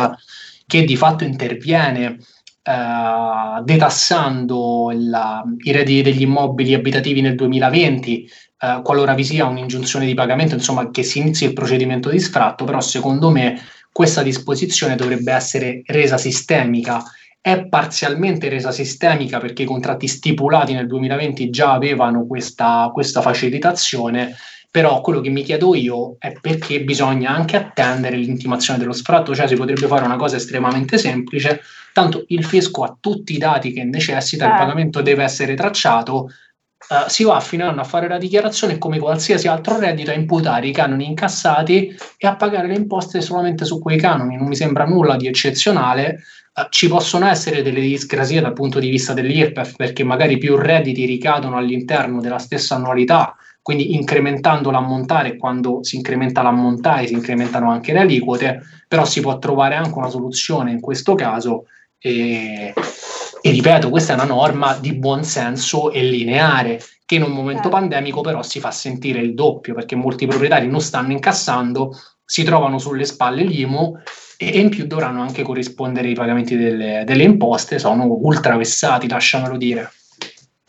[0.66, 2.18] che di fatto interviene
[2.64, 10.08] uh, detassando il, i redditi degli immobili abitativi nel 2020 Uh, qualora vi sia un'ingiunzione
[10.08, 14.96] di pagamento, insomma, che si inizi il procedimento di sfratto, però secondo me questa disposizione
[14.96, 17.04] dovrebbe essere resa sistemica
[17.48, 24.36] è parzialmente resa sistemica perché i contratti stipulati nel 2020 già avevano questa, questa facilitazione,
[24.70, 29.48] però quello che mi chiedo io è perché bisogna anche attendere l'intimazione dello sfratto, cioè
[29.48, 31.62] si potrebbe fare una cosa estremamente semplice,
[31.94, 34.66] tanto il fisco ha tutti i dati che necessita, il certo.
[34.66, 36.30] pagamento deve essere tracciato,
[36.90, 40.72] Uh, si va anno a fare la dichiarazione come qualsiasi altro reddito a imputare i
[40.72, 44.38] canoni incassati e a pagare le imposte solamente su quei canoni.
[44.38, 46.22] Non mi sembra nulla di eccezionale.
[46.70, 51.56] Ci possono essere delle discrasie dal punto di vista dell'IRPEF perché magari più redditi ricadono
[51.56, 58.00] all'interno della stessa annualità, quindi incrementando l'ammontare, quando si incrementa l'ammontare si incrementano anche le
[58.00, 61.66] aliquote, però si può trovare anche una soluzione in questo caso.
[62.00, 62.74] E
[63.48, 67.64] e ripeto, questa è una norma di buon senso e lineare, che in un momento
[67.64, 67.78] certo.
[67.78, 72.78] pandemico però si fa sentire il doppio, perché molti proprietari non stanno incassando, si trovano
[72.78, 73.98] sulle spalle l'IMU
[74.36, 79.92] e in più dovranno anche corrispondere i pagamenti delle, delle imposte, sono ultravessati, lasciamelo dire.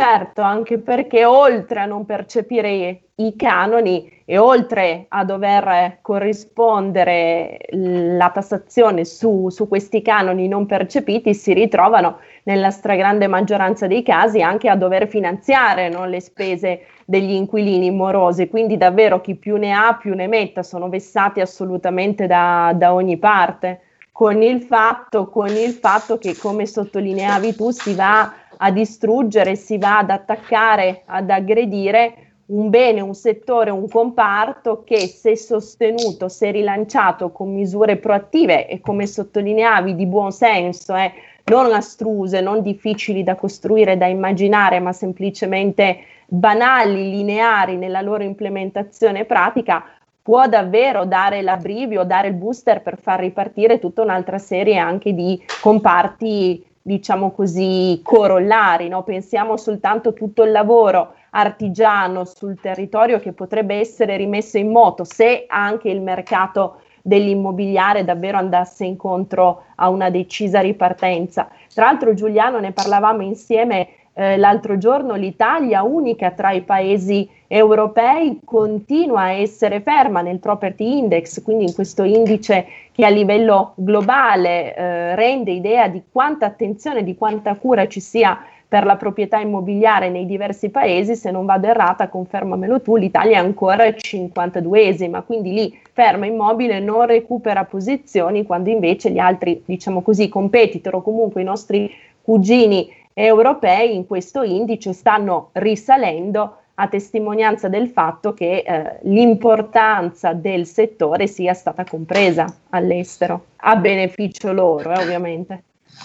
[0.01, 8.31] Certo, anche perché oltre a non percepire i canoni e oltre a dover corrispondere la
[8.31, 14.69] tassazione su, su, questi canoni non percepiti, si ritrovano nella stragrande maggioranza dei casi anche
[14.69, 18.49] a dover finanziare no, le spese degli inquilini morosi.
[18.49, 23.17] Quindi davvero chi più ne ha più ne metta, sono vessati assolutamente da, da ogni
[23.17, 23.81] parte.
[24.13, 29.79] Con il, fatto, con il fatto che, come sottolineavi tu, si va a distruggere, si
[29.79, 36.51] va ad attaccare, ad aggredire un bene, un settore, un comparto che se sostenuto, se
[36.51, 41.13] rilanciato con misure proattive e come sottolineavi di buon senso, eh,
[41.45, 49.25] non astruse, non difficili da costruire, da immaginare, ma semplicemente banali, lineari nella loro implementazione
[49.25, 49.85] pratica,
[50.23, 55.43] può davvero dare l'abbrivio, dare il booster per far ripartire tutta un'altra serie anche di
[55.63, 58.89] comparti, diciamo così, corollari.
[58.89, 59.05] No?
[59.05, 65.05] Pensiamo soltanto a tutto il lavoro artigiano sul territorio che potrebbe essere rimesso in moto
[65.05, 71.49] se anche il mercato dell'immobiliare davvero andasse incontro a una decisa ripartenza.
[71.73, 73.89] Tra l'altro Giuliano ne parlavamo insieme
[74.19, 80.99] eh, l'altro giorno, l'Italia, unica tra i paesi europei, continua a essere ferma nel property
[80.99, 87.05] index, quindi in questo indice che a livello globale eh, rende idea di quanta attenzione,
[87.05, 91.69] di quanta cura ci sia per la proprietà immobiliare nei diversi paesi, se non vado
[91.69, 98.69] errata, confermamelo tu, l'Italia è ancora 52esima, quindi lì ferma immobile non recupera posizioni quando
[98.69, 101.89] invece gli altri, diciamo così, competitor o comunque i nostri
[102.21, 102.93] cugini
[103.27, 111.27] europei in questo indice stanno risalendo a testimonianza del fatto che eh, l'importanza del settore
[111.27, 115.63] sia stata compresa all'estero, a beneficio loro, eh, ovviamente.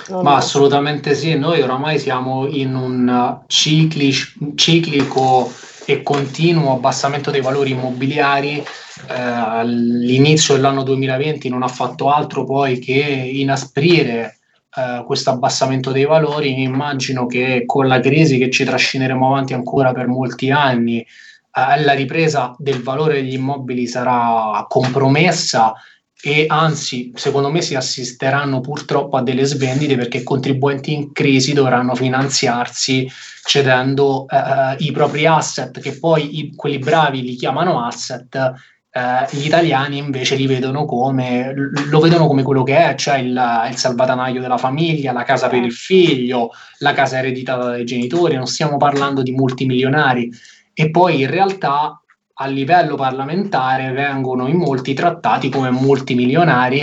[0.08, 5.52] Non Ma assolutamente sì, noi oramai siamo in un ciclic- ciclico
[5.86, 8.58] e continuo abbassamento dei valori immobiliari.
[8.58, 14.38] Eh, all'inizio dell'anno 2020 non ha fatto altro poi che inasprire
[14.76, 16.62] eh, questo abbassamento dei valori.
[16.62, 21.94] Immagino che con la crisi che ci trascineremo avanti ancora per molti anni, eh, la
[21.94, 25.74] ripresa del valore degli immobili sarà compromessa
[26.26, 31.52] e anzi, secondo me, si assisteranno purtroppo a delle svendite perché i contribuenti in crisi
[31.52, 33.12] dovranno finanziarsi
[33.44, 38.54] cedendo eh, i propri asset, che poi i, quelli bravi li chiamano asset,
[38.96, 41.52] eh, gli italiani invece li vedono come,
[41.90, 45.64] lo vedono come quello che è, cioè il, il salvatanaio della famiglia, la casa per
[45.64, 50.32] il figlio, la casa ereditata dai genitori, non stiamo parlando di multimilionari.
[50.74, 52.00] E poi in realtà
[52.36, 56.80] a livello parlamentare vengono in molti trattati come multimilionari,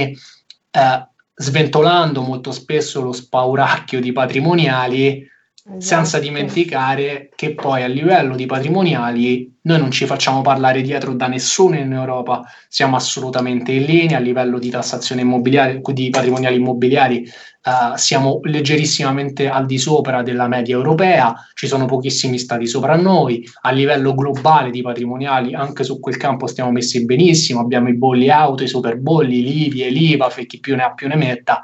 [0.70, 5.29] eh, sventolando molto spesso lo spauracchio di patrimoniali,
[5.76, 5.80] esatto.
[5.80, 11.26] senza dimenticare che poi a livello di patrimoniali noi non ci facciamo parlare dietro da
[11.26, 17.30] nessuno in Europa, siamo assolutamente in linea a livello di tassazione immobiliare, di patrimoniali immobiliari
[17.62, 23.46] Uh, siamo leggerissimamente al di sopra della media europea, ci sono pochissimi stati sopra noi,
[23.60, 28.30] a livello globale di patrimoniali anche su quel campo stiamo messi benissimo, abbiamo i bolli
[28.30, 31.60] auto, i super bolli, l'IVI, l'IVA, e chi più ne ha più ne metta,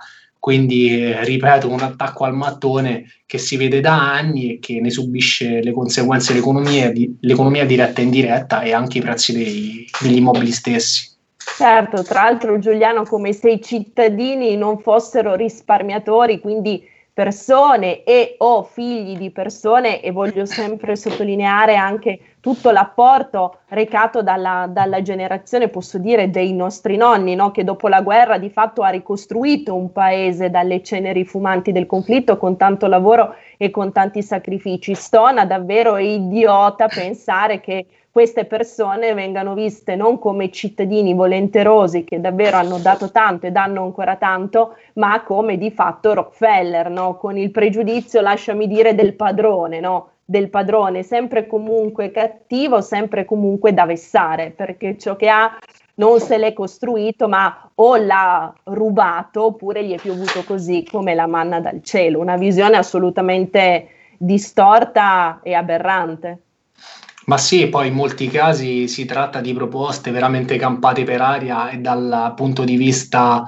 [0.47, 4.91] quindi eh, ripeto un attacco al mattone che si vede da anni e che ne
[4.91, 10.19] subisce le conseguenze l'economia, di, l'economia diretta e indiretta e anche i prezzi dei, degli
[10.19, 11.11] immobili stessi.
[11.37, 16.81] Certo, tra l'altro Giuliano, come se i cittadini non fossero risparmiatori, quindi
[17.13, 24.69] persone e o figli di persone, e voglio sempre sottolineare anche tutto l'apporto recato dalla,
[24.71, 27.51] dalla generazione, posso dire, dei nostri nonni, no?
[27.51, 32.37] che dopo la guerra di fatto ha ricostruito un paese dalle ceneri fumanti del conflitto
[32.37, 34.95] con tanto lavoro e con tanti sacrifici.
[34.95, 42.59] Stona davvero idiota pensare che queste persone vengano viste non come cittadini volenterosi che davvero
[42.59, 47.17] hanno dato tanto e danno ancora tanto, ma come di fatto Rockefeller, no?
[47.17, 50.11] con il pregiudizio, lasciami dire, del padrone, no?
[50.29, 55.57] Del padrone, sempre comunque cattivo, sempre comunque da vessare, perché ciò che ha
[55.95, 61.27] non se l'è costruito, ma o l'ha rubato oppure gli è piovuto così come la
[61.27, 66.41] manna dal cielo, una visione assolutamente distorta e aberrante.
[67.27, 71.79] Ma sì, poi in molti casi si tratta di proposte veramente campate per aria e
[71.79, 73.45] dal punto di vista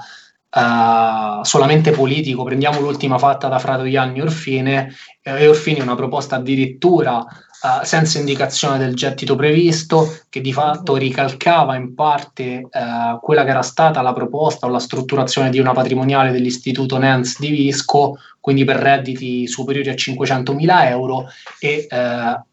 [0.49, 2.43] uh, solamente politico.
[2.43, 8.95] Prendiamo l'ultima fatta da Fratoianni Orfine, eh, Orfini una proposta addirittura uh, senza indicazione del
[8.95, 14.65] gettito previsto, che di fatto ricalcava in parte uh, quella che era stata la proposta
[14.65, 19.93] o la strutturazione di una patrimoniale dell'istituto Nens di Visco, quindi per redditi superiori a
[19.93, 21.27] 500.000 euro
[21.59, 21.87] e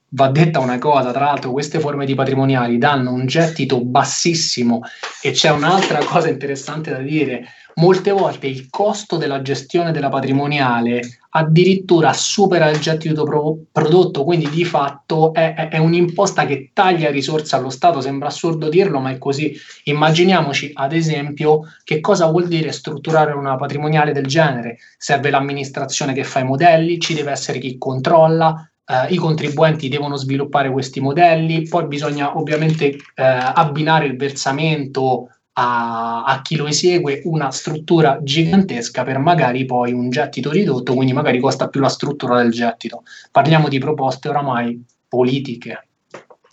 [0.08, 4.80] va detta una cosa, tra l'altro queste forme di patrimoniali danno un gettito bassissimo
[5.20, 7.46] e c'è un'altra cosa interessante da dire,
[7.78, 14.48] molte volte il costo della gestione della patrimoniale addirittura supera il gettito pro- prodotto, quindi
[14.48, 19.18] di fatto è, è, un'imposta che taglia risorse allo Stato, sembra assurdo dirlo, ma è
[19.18, 19.54] così.
[19.84, 24.78] Immaginiamoci ad esempio che cosa vuol dire strutturare una patrimoniale del genere.
[24.96, 30.16] Serve l'amministrazione che fa i modelli, ci deve essere chi controlla, eh, i contribuenti devono
[30.16, 35.28] sviluppare questi modelli, poi bisogna ovviamente eh, abbinare il versamento
[35.58, 41.14] a, a, chi lo esegue una struttura gigantesca per magari poi un gettito ridotto, quindi
[41.14, 43.04] magari costa più la struttura del gettito.
[43.30, 45.86] Parliamo di proposte oramai politiche.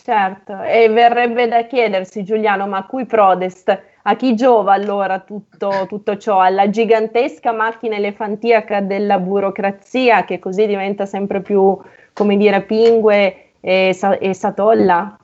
[0.02, 3.82] Certo, e verrebbe da chiedersi Giuliano, ma cui prodest?
[4.06, 6.40] A chi giova allora tutto, tutto ciò?
[6.40, 11.78] Alla gigantesca macchina elefantiaca della burocrazia che così diventa sempre più,
[12.12, 15.18] come dire, pingue e, e satolla?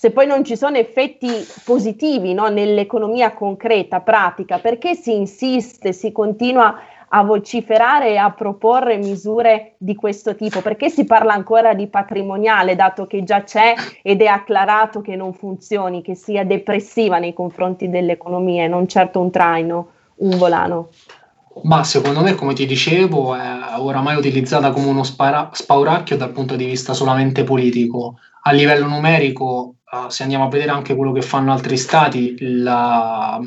[0.00, 1.28] Se poi non ci sono effetti
[1.62, 6.74] positivi no, nell'economia concreta, pratica, perché si insiste, si continua
[7.06, 10.62] a vociferare e a proporre misure di questo tipo?
[10.62, 15.34] Perché si parla ancora di patrimoniale, dato che già c'è ed è acclarato che non
[15.34, 20.88] funzioni, che sia depressiva nei confronti dell'economia e non certo un traino, un volano?
[21.64, 26.56] Ma secondo me, come ti dicevo, è oramai utilizzata come uno spara- spauracchio dal punto
[26.56, 28.14] di vista solamente politico.
[28.44, 33.40] A livello numerico, uh, se andiamo a vedere anche quello che fanno altri stati, la,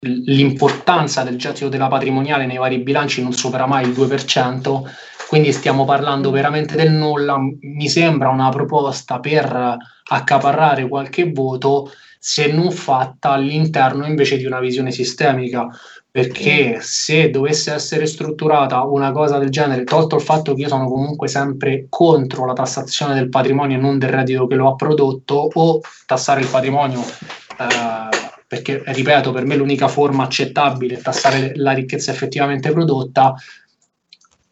[0.00, 4.82] l'importanza del gettito della patrimoniale nei vari bilanci non supera mai il 2%,
[5.28, 7.38] quindi stiamo parlando veramente del nulla.
[7.38, 11.90] Mi sembra una proposta per accaparrare qualche voto
[12.24, 15.68] se non fatta all'interno invece di una visione sistemica.
[16.08, 20.86] Perché se dovesse essere strutturata una cosa del genere, tolto il fatto che io sono
[20.86, 25.48] comunque sempre contro la tassazione del patrimonio e non del reddito che lo ha prodotto,
[25.52, 31.72] o tassare il patrimonio eh, perché ripeto, per me l'unica forma accettabile è tassare la
[31.72, 33.34] ricchezza effettivamente prodotta,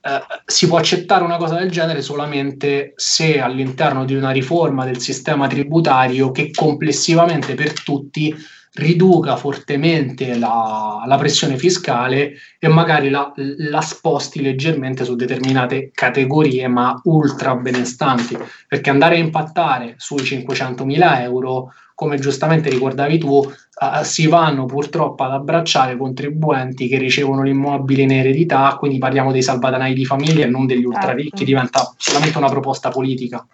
[0.03, 4.98] eh, si può accettare una cosa del genere solamente se all'interno di una riforma del
[4.98, 8.34] sistema tributario che complessivamente per tutti
[8.74, 16.68] riduca fortemente la, la pressione fiscale e magari la, la, sposti leggermente su determinate categorie
[16.68, 18.38] ma ultra benestanti.
[18.68, 25.22] Perché andare a impattare sui 500.000 euro come giustamente ricordavi tu, uh, si vanno purtroppo
[25.22, 30.48] ad abbracciare contribuenti che ricevono l'immobile in eredità, quindi parliamo dei salvadanai di famiglia e
[30.48, 31.44] non degli ultraricchi, certo.
[31.44, 33.46] diventa solamente una proposta politica.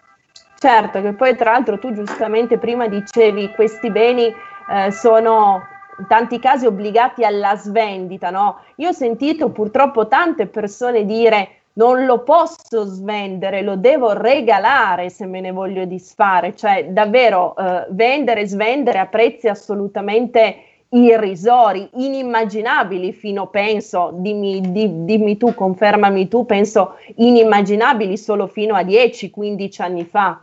[0.60, 5.62] Certo, che poi tra l'altro tu giustamente prima dicevi questi beni eh, sono
[5.98, 8.60] in tanti casi obbligati alla svendita, no?
[8.76, 15.26] Io ho sentito purtroppo tante persone dire non lo posso svendere, lo devo regalare se
[15.26, 20.56] me ne voglio disfare, cioè davvero eh, vendere e svendere a prezzi assolutamente
[20.88, 28.82] irrisori, inimmaginabili fino, penso, dimmi, di, dimmi tu, confermami tu, penso inimmaginabili solo fino a
[28.82, 30.40] 10-15 anni fa.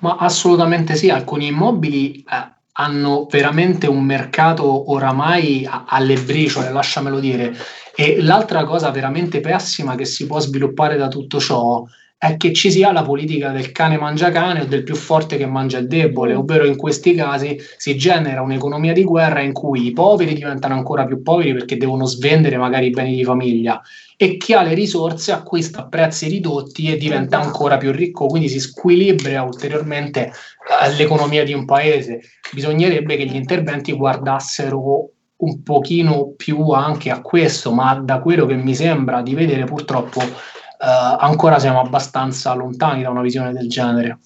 [0.00, 7.54] Ma assolutamente sì, alcuni immobili eh, hanno veramente un mercato oramai alle briciole, lasciamelo dire.
[7.96, 11.82] E l'altra cosa veramente pessima che si può sviluppare da tutto ciò
[12.18, 15.46] è che ci sia la politica del cane mangia cane o del più forte che
[15.46, 16.38] mangia il debole, mm.
[16.38, 21.04] ovvero in questi casi si genera un'economia di guerra in cui i poveri diventano ancora
[21.04, 23.80] più poveri perché devono svendere magari i beni di famiglia
[24.16, 27.46] e chi ha le risorse acquista a prezzi ridotti e diventa esatto.
[27.46, 30.32] ancora più ricco, quindi si squilibra ulteriormente
[30.82, 32.20] eh, l'economia di un paese.
[32.50, 38.54] Bisognerebbe che gli interventi guardassero un pochino più anche a questo, ma da quello che
[38.54, 44.18] mi sembra di vedere purtroppo eh, ancora siamo abbastanza lontani da una visione del genere.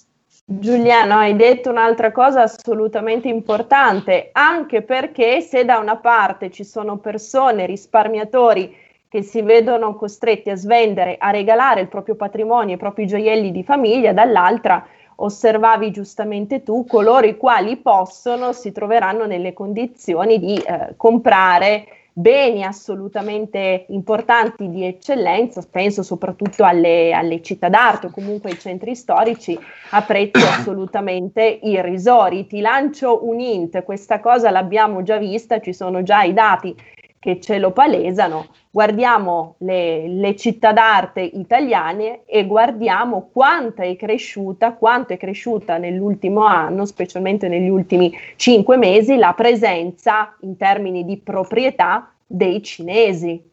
[0.44, 6.98] Giuliano, hai detto un'altra cosa assolutamente importante, anche perché se da una parte ci sono
[6.98, 8.74] persone, risparmiatori,
[9.08, 13.62] che si vedono costretti a svendere, a regalare il proprio patrimonio, i propri gioielli di
[13.62, 14.84] famiglia, dall'altra
[15.22, 22.64] osservavi giustamente tu, coloro i quali possono si troveranno nelle condizioni di eh, comprare beni
[22.64, 29.58] assolutamente importanti di eccellenza, penso soprattutto alle, alle, città d'arte o comunque ai centri storici
[29.90, 32.46] a prezzi assolutamente irrisori.
[32.46, 36.74] Ti lancio un int, questa cosa l'abbiamo già vista, ci sono già i dati
[37.20, 44.72] che ce lo palesano, guardiamo le, le, città d'arte italiane e guardiamo quanto è cresciuta,
[44.72, 51.18] quanto è cresciuta nell'ultimo anno, specialmente negli ultimi cinque mesi, la presenza in termini di
[51.18, 53.49] proprietà dei cinesi.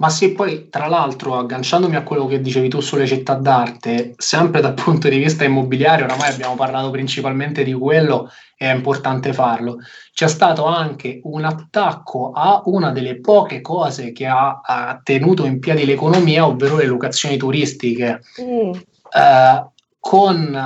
[0.00, 4.62] Ma sì, poi tra l'altro, agganciandomi a quello che dicevi tu sulle città d'arte, sempre
[4.62, 9.76] dal punto di vista immobiliare, oramai abbiamo parlato principalmente di quello è importante farlo.
[10.12, 15.58] C'è stato anche un attacco a una delle poche cose che ha, ha tenuto in
[15.58, 18.22] piedi l'economia, ovvero le locazioni turistiche.
[18.40, 18.72] Mm.
[18.72, 20.58] Eh, con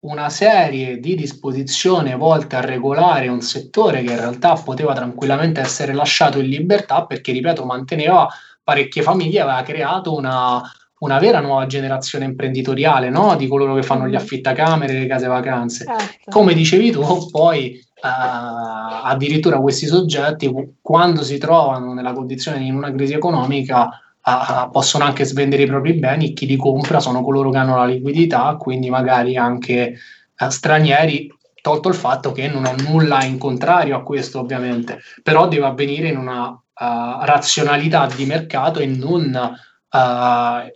[0.00, 5.92] una serie di disposizioni volte a regolare un settore che in realtà poteva tranquillamente essere
[5.92, 8.28] lasciato in libertà perché, ripeto, manteneva
[8.62, 10.62] parecchie famiglie, aveva creato una,
[11.00, 13.34] una vera nuova generazione imprenditoriale, no?
[13.34, 14.20] di coloro che fanno gli mm-hmm.
[14.20, 15.84] affittacamere, le case vacanze.
[15.84, 16.30] Certo.
[16.30, 20.48] Come dicevi tu, poi Uh, addirittura questi soggetti
[20.80, 23.88] quando si trovano nella condizione di una crisi economica
[24.28, 27.86] uh, possono anche svendere i propri beni chi li compra sono coloro che hanno la
[27.86, 29.94] liquidità quindi magari anche
[30.38, 35.48] uh, stranieri tolto il fatto che non ho nulla in contrario a questo ovviamente però
[35.48, 39.34] deve avvenire in una razionalità di mercato e non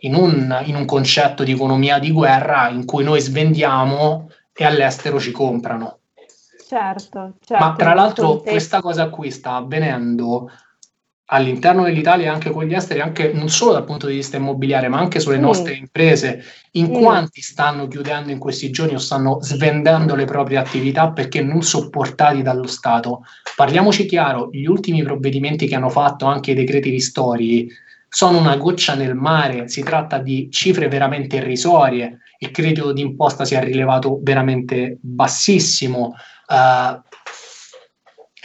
[0.00, 5.20] in un, in un concetto di economia di guerra in cui noi svendiamo e all'estero
[5.20, 5.98] ci comprano
[6.72, 7.62] Certo, certo.
[7.62, 10.50] Ma tra l'altro questa cosa qui sta avvenendo
[11.34, 14.88] all'interno dell'Italia e anche con gli esteri, anche non solo dal punto di vista immobiliare,
[14.88, 15.42] ma anche sulle mm.
[15.42, 16.94] nostre imprese, in mm.
[16.94, 22.42] quanti stanno chiudendo in questi giorni o stanno svendendo le proprie attività perché non sopportati
[22.42, 23.24] dallo Stato.
[23.56, 27.68] Parliamoci chiaro, gli ultimi provvedimenti che hanno fatto, anche i decreti ristori,
[28.08, 33.54] sono una goccia nel mare, si tratta di cifre veramente irrisorie, il credito d'imposta si
[33.54, 36.14] è rilevato veramente bassissimo,
[36.52, 37.00] Uh,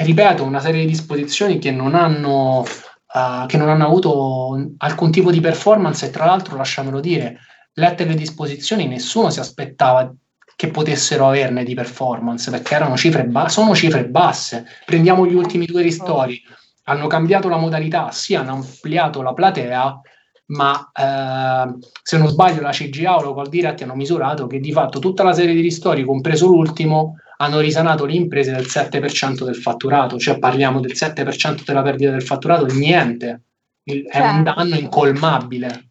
[0.04, 5.32] ripeto, una serie di disposizioni che non hanno, uh, che non hanno avuto alcun tipo
[5.32, 7.40] di performance e tra l'altro, lasciamelo dire,
[7.74, 10.14] lette le disposizioni, nessuno si aspettava
[10.56, 14.66] che potessero averne di performance perché erano cifre ba- sono cifre basse.
[14.86, 16.42] Prendiamo gli ultimi due ristori,
[16.86, 20.02] hanno cambiato la modalità, sì, hanno ampliato la platea,
[20.48, 24.72] ma eh, se non sbaglio la CGA o la Call Direct hanno misurato che di
[24.72, 29.56] fatto tutta la serie di ristori, compreso l'ultimo, hanno risanato le imprese del 7% del
[29.56, 33.42] fatturato, cioè parliamo del 7% della perdita del fatturato, niente,
[33.84, 34.18] Il, certo.
[34.18, 34.54] è un certo.
[34.54, 35.90] danno incolmabile.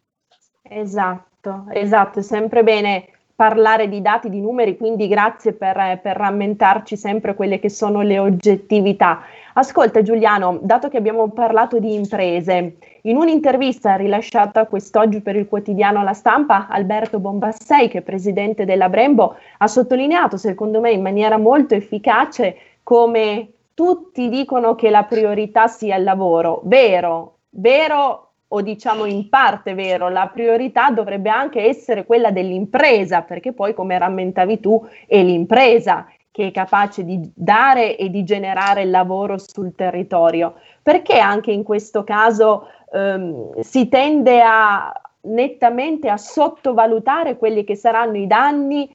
[0.61, 6.97] Esatto, esatto, è sempre bene parlare di dati, di numeri, quindi grazie per, per rammentarci
[6.97, 9.21] sempre quelle che sono le oggettività.
[9.57, 16.03] Ascolta Giuliano, dato che abbiamo parlato di imprese, in un'intervista rilasciata quest'oggi per il quotidiano
[16.03, 21.39] La Stampa, Alberto Bombassei, che è presidente della Brembo, ha sottolineato, secondo me in maniera
[21.39, 26.61] molto efficace, come tutti dicono che la priorità sia il lavoro.
[26.65, 33.53] Vero, vero o diciamo in parte vero, la priorità dovrebbe anche essere quella dell'impresa, perché
[33.53, 36.05] poi come rammentavi tu è l'impresa
[36.37, 40.53] che è capace di dare e di generare lavoro sul territorio.
[40.83, 48.17] Perché anche in questo caso ehm, si tende a nettamente a sottovalutare quelli che saranno
[48.17, 48.87] i danni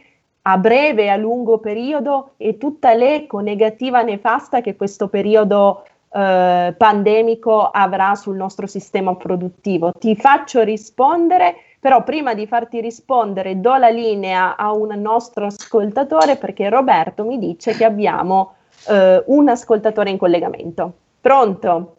[0.42, 5.82] a breve e a lungo periodo e tutta l'eco negativa nefasta che questo periodo
[6.12, 9.90] eh, pandemico avrà sul nostro sistema produttivo.
[9.98, 16.36] Ti faccio rispondere, però prima di farti rispondere do la linea a un nostro ascoltatore
[16.36, 18.54] perché Roberto mi dice che abbiamo
[18.88, 20.94] eh, un ascoltatore in collegamento.
[21.20, 21.96] Pronto?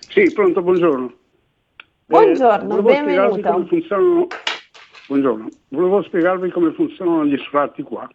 [0.00, 1.12] Sì, pronto, buongiorno.
[2.04, 3.66] Buongiorno, eh, benvenuto.
[5.06, 8.06] Buongiorno, volevo spiegarvi come funzionano gli sfratti qua.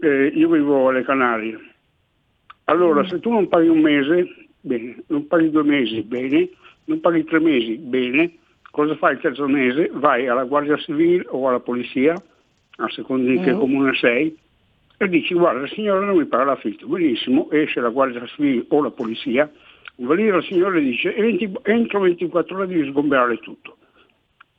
[0.00, 1.58] Eh, io vivo alle Canarie
[2.64, 3.06] allora, mm.
[3.06, 6.50] se tu non paghi un mese, bene, non paghi due mesi, bene,
[6.84, 8.32] non paghi tre mesi, bene,
[8.76, 9.88] cosa fai il terzo mese?
[9.94, 13.58] Vai alla Guardia Civile o alla Polizia, a seconda di che mm.
[13.58, 14.36] comune sei,
[14.98, 18.82] e dici guarda il signore non mi paga l'affitto, benissimo, esce la Guardia Civile o
[18.82, 19.50] la Polizia,
[19.96, 21.14] va lì il signore dice
[21.62, 23.78] entro 24 ore devi sgomberare tutto.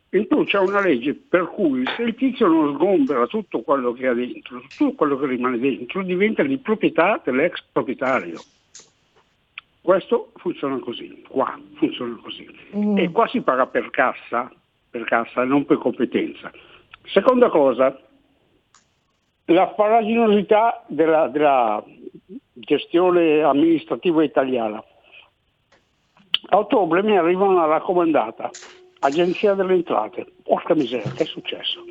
[0.09, 4.07] In più c'è una legge per cui se il tizio non sgombera tutto quello che
[4.07, 8.39] ha dentro, tutto quello che rimane dentro diventa di proprietà dell'ex proprietario.
[9.87, 12.45] Questo funziona così, qua funziona così.
[12.75, 12.97] Mm.
[12.97, 14.51] E qua si paga per cassa,
[14.89, 16.51] per cassa, non per competenza.
[17.05, 17.97] Seconda cosa,
[19.45, 21.81] la faraginosità della, della
[22.51, 24.83] gestione amministrativa italiana.
[26.49, 28.49] A ottobre mi arriva una raccomandata
[28.99, 30.33] Agenzia delle Entrate.
[30.43, 31.81] Porca miseria, che è successo?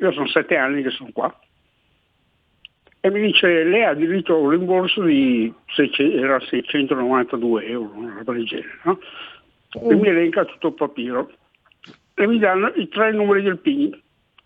[0.00, 1.38] Io sono sette anni che sono qua.
[3.06, 8.14] E mi dice, lei ha diritto a un rimborso di 600, era 692 euro, una
[8.14, 8.98] roba del genere, no?
[9.80, 11.30] E mi elenca tutto il papiro.
[12.14, 13.96] E mi danno i tre numeri del PIN.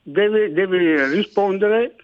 [0.03, 1.97] Deve, deve rispondere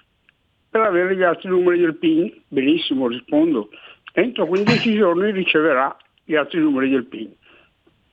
[0.71, 2.33] per avere gli altri numeri del PIN.
[2.49, 3.69] Benissimo, rispondo.
[4.15, 5.95] Entro 15 giorni riceverà
[6.25, 7.35] gli altri numeri del PIN.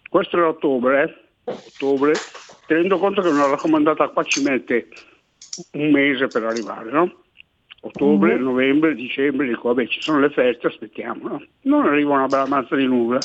[0.09, 1.15] Questo è ottobre, eh?
[1.45, 2.11] ottobre,
[2.67, 4.89] tenendo conto che una raccomandata qua ci mette
[5.75, 7.22] un mese per arrivare, no?
[7.85, 8.43] Ottobre, mm-hmm.
[8.43, 11.43] novembre, dicembre, dico vabbè ci sono le feste, aspettiamo, no?
[11.63, 13.19] Non arriva una bella mazza di nulla.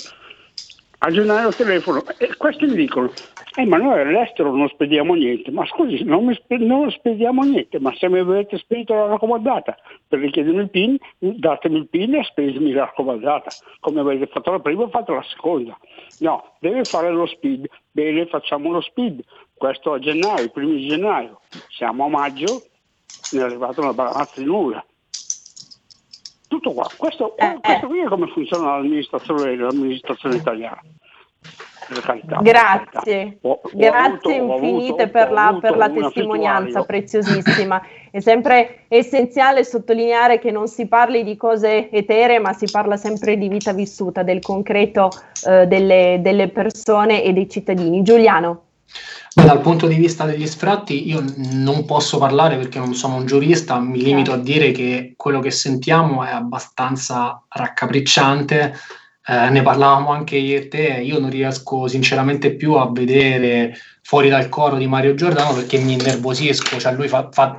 [1.01, 3.13] A gennaio telefono e questi mi dicono
[3.55, 7.95] Eh, ma noi all'estero non spediamo niente, ma scusi, non, spe- non spediamo niente, ma
[7.95, 9.77] se mi avete spedito la raccomandata
[10.09, 13.51] per richiedermi il PIN, datemi il PIN e spedimi la raccomandata.
[13.79, 15.79] Come avete fatto la prima, fate la seconda.
[16.19, 17.69] No, deve fare lo speed.
[17.93, 19.23] Bene, facciamo lo speed.
[19.55, 21.41] Questo a gennaio, i primi di gennaio.
[21.69, 22.63] Siamo a maggio,
[23.33, 24.85] ne è arrivata una balanza di nulla.
[26.49, 26.89] Tutto qua.
[26.97, 30.81] Questo, eh, questo qui è come funziona l'amministrazione, l'amministrazione italiana.
[32.43, 37.81] Grazie, ho, ho grazie avuto, infinite avuto, per la, per la testimonianza preziosissima.
[38.11, 43.37] È sempre essenziale sottolineare che non si parli di cose eteree, ma si parla sempre
[43.39, 45.09] di vita vissuta, del concreto
[45.47, 48.03] eh, delle, delle persone e dei cittadini.
[48.03, 48.68] Giuliano.
[49.35, 53.27] Beh, dal punto di vista degli sfratti, io non posso parlare perché non sono un
[53.27, 58.75] giurista, mi limito a dire che quello che sentiamo è abbastanza raccapricciante.
[59.27, 64.31] Eh, ne parlavamo anche io e te, io non riesco sinceramente più a vedere fuori
[64.31, 67.59] dal coro di Mario Giordano perché mi innervosisco, cioè lui fa, fa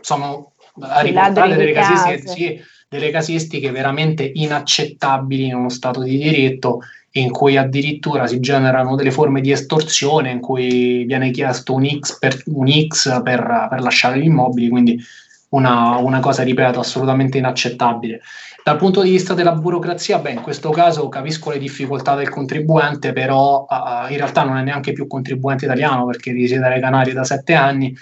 [0.00, 6.80] sono a riportare delle casistiche, sì, delle casistiche veramente inaccettabili in uno Stato di diritto
[7.12, 12.18] in cui addirittura si generano delle forme di estorsione in cui viene chiesto un X
[12.18, 15.02] per, un X per, per lasciare gli immobili, quindi
[15.50, 18.20] una, una cosa, ripeto, assolutamente inaccettabile.
[18.62, 23.12] Dal punto di vista della burocrazia, beh, in questo caso capisco le difficoltà del contribuente,
[23.12, 27.24] però uh, in realtà non è neanche più contribuente italiano perché risiede alle Canarie da
[27.24, 27.96] sette anni.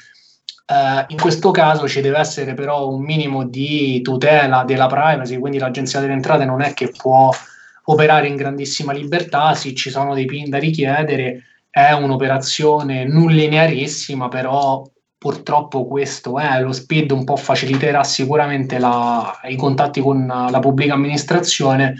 [0.67, 5.59] Uh, in questo caso ci deve essere però un minimo di tutela della privacy, quindi
[5.59, 7.31] l'Agenzia delle Entrate non è che può
[7.91, 14.29] operare in grandissima libertà, sì, ci sono dei PIN da richiedere, è un'operazione non linearissima,
[14.29, 14.83] però
[15.17, 20.95] purtroppo questo è, lo speed un po' faciliterà sicuramente la, i contatti con la pubblica
[20.95, 21.97] amministrazione.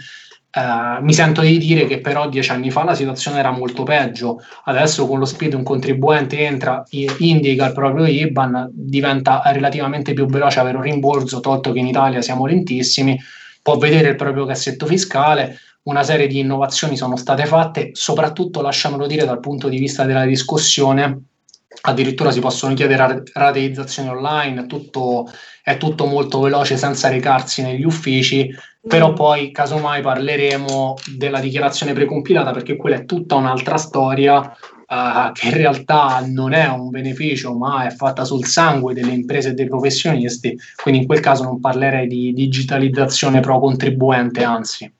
[0.51, 4.41] Eh, mi sento di dire che però dieci anni fa la situazione era molto peggio,
[4.65, 6.83] adesso con lo speed un contribuente entra,
[7.17, 12.21] indica il proprio IBAN, diventa relativamente più veloce avere un rimborso, tolto che in Italia
[12.21, 13.19] siamo lentissimi,
[13.61, 19.07] può vedere il proprio cassetto fiscale, una serie di innovazioni sono state fatte, soprattutto lasciamelo
[19.07, 21.23] dire dal punto di vista della discussione,
[21.81, 25.31] addirittura si possono chiedere rateizzazioni online, tutto,
[25.63, 28.49] è tutto molto veloce senza recarsi negli uffici,
[28.81, 29.15] però mm.
[29.15, 35.53] poi casomai parleremo della dichiarazione precompilata perché quella è tutta un'altra storia uh, che in
[35.53, 40.57] realtà non è un beneficio ma è fatta sul sangue delle imprese e dei professionisti,
[40.81, 44.91] quindi in quel caso non parlerei di digitalizzazione pro contribuente, anzi.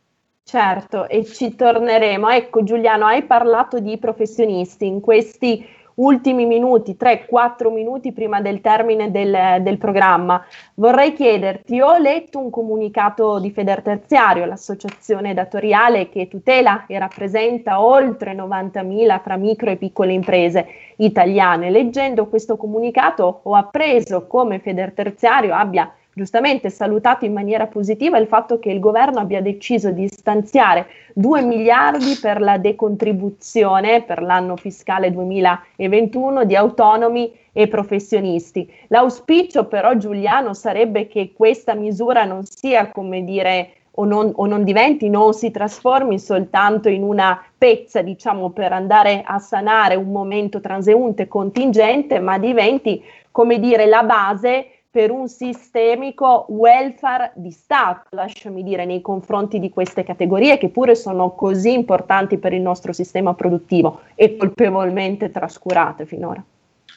[0.49, 2.27] Certo, e ci torneremo.
[2.27, 9.11] Ecco Giuliano, hai parlato di professionisti in questi ultimi minuti, 3-4 minuti prima del termine
[9.11, 10.43] del, del, programma.
[10.73, 18.33] Vorrei chiederti, ho letto un comunicato di Federterziario, l'associazione datoriale che tutela e rappresenta oltre
[18.33, 20.65] 90.000 fra micro e piccole imprese
[20.97, 21.69] italiane.
[21.69, 28.59] Leggendo questo comunicato ho appreso come Federterziario abbia giustamente salutato in maniera positiva il fatto
[28.59, 35.11] che il governo abbia deciso di stanziare 2 miliardi per la decontribuzione per l'anno fiscale
[35.11, 38.69] 2021 di autonomi e professionisti.
[38.87, 44.65] L'auspicio però Giuliano sarebbe che questa misura non sia come dire o non, o non,
[44.65, 50.59] diventi, non si trasformi soltanto in una pezza, diciamo, per andare a sanare un momento
[50.59, 53.01] transeunte contingente, ma diventi,
[53.31, 59.69] come dire, la base per un sistemico welfare di Stato, lasciami dire, nei confronti di
[59.69, 66.05] queste categorie che pure sono così importanti per il nostro sistema produttivo e colpevolmente trascurate
[66.05, 66.43] finora.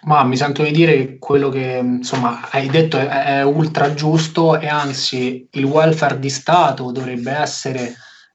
[0.04, 4.58] Ma mi sento di dire che quello che insomma hai detto è, è ultra giusto
[4.58, 7.94] e anzi il welfare di Stato dovrebbe essere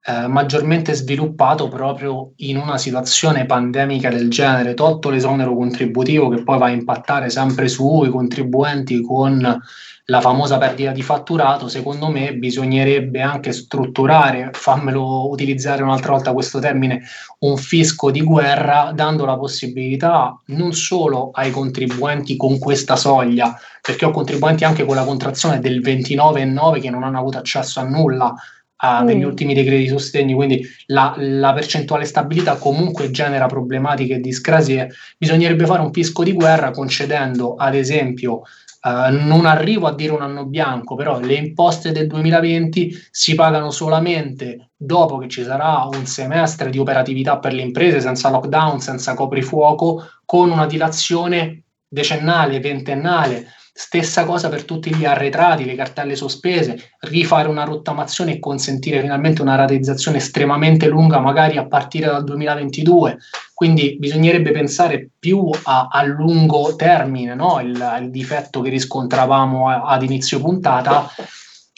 [0.10, 6.58] eh, maggiormente sviluppato proprio in una situazione pandemica del genere, tolto l'esonero contributivo che poi
[6.58, 9.62] va a impattare sempre sui contribuenti con
[10.10, 16.60] la famosa perdita di fatturato, secondo me bisognerebbe anche strutturare, fammelo utilizzare un'altra volta questo
[16.60, 17.02] termine,
[17.40, 24.06] un fisco di guerra, dando la possibilità non solo ai contribuenti con questa soglia, perché
[24.06, 28.34] ho contribuenti anche con la contrazione del 29,9 che non hanno avuto accesso a nulla,
[28.78, 29.28] a degli mm.
[29.28, 35.66] ultimi decreti di sostegno, quindi la, la, percentuale stabilità comunque genera problematiche e discrasie, bisognerebbe
[35.66, 38.42] fare un fisco di guerra concedendo ad esempio
[38.80, 43.72] Uh, non arrivo a dire un anno bianco, però le imposte del 2020 si pagano
[43.72, 49.16] solamente dopo che ci sarà un semestre di operatività per le imprese, senza lockdown, senza
[49.16, 53.48] coprifuoco, con una dilazione decennale, ventennale
[53.80, 59.44] Stessa cosa per tutti gli arretrati, le cartelle sospese, rifare una rottamazione e consentire finalmente
[59.44, 63.20] una rateizzazione estremamente lunga, magari a partire dal 2022.
[63.54, 67.60] quindi bisognerebbe pensare più a, a lungo termine, no?
[67.60, 71.08] il, il, difetto che riscontravamo a, ad inizio puntata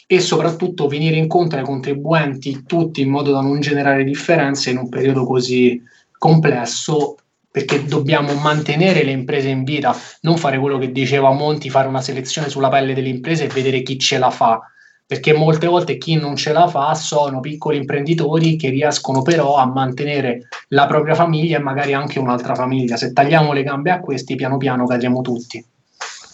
[0.06, 4.88] e soprattutto venire incontro ai contribuenti tutti in modo da non generare differenze in un
[4.88, 5.78] periodo così
[6.16, 7.16] complesso
[7.50, 12.00] perché dobbiamo mantenere le imprese in vita, non fare quello che diceva Monti, fare una
[12.00, 14.60] selezione sulla pelle delle imprese e vedere chi ce la fa,
[15.04, 19.66] perché molte volte chi non ce la fa sono piccoli imprenditori che riescono però a
[19.66, 22.96] mantenere la propria famiglia e magari anche un'altra famiglia.
[22.96, 25.64] Se tagliamo le gambe a questi, piano piano cadremo tutti.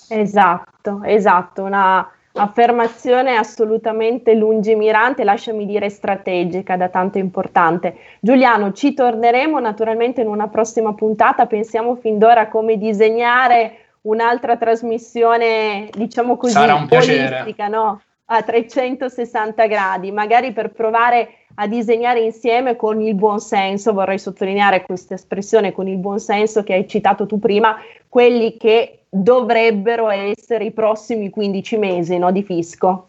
[0.09, 2.07] Esatto, esatto, una
[2.37, 7.97] affermazione assolutamente lungimirante, lasciami dire strategica, da tanto importante.
[8.21, 15.89] Giuliano, ci torneremo naturalmente in una prossima puntata, pensiamo fin d'ora come disegnare un'altra trasmissione,
[15.93, 17.55] diciamo così, Sarà un piacere.
[17.69, 18.01] no?
[18.27, 24.83] a 360 gradi, magari per provare a disegnare insieme con il buon senso, vorrei sottolineare
[24.83, 27.77] questa espressione con il buon senso che hai citato tu prima,
[28.09, 33.09] quelli che dovrebbero essere i prossimi 15 mesi no, di fisco.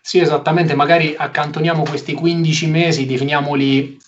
[0.00, 3.98] Sì, esattamente, magari accantoniamo questi 15 mesi, definiamoli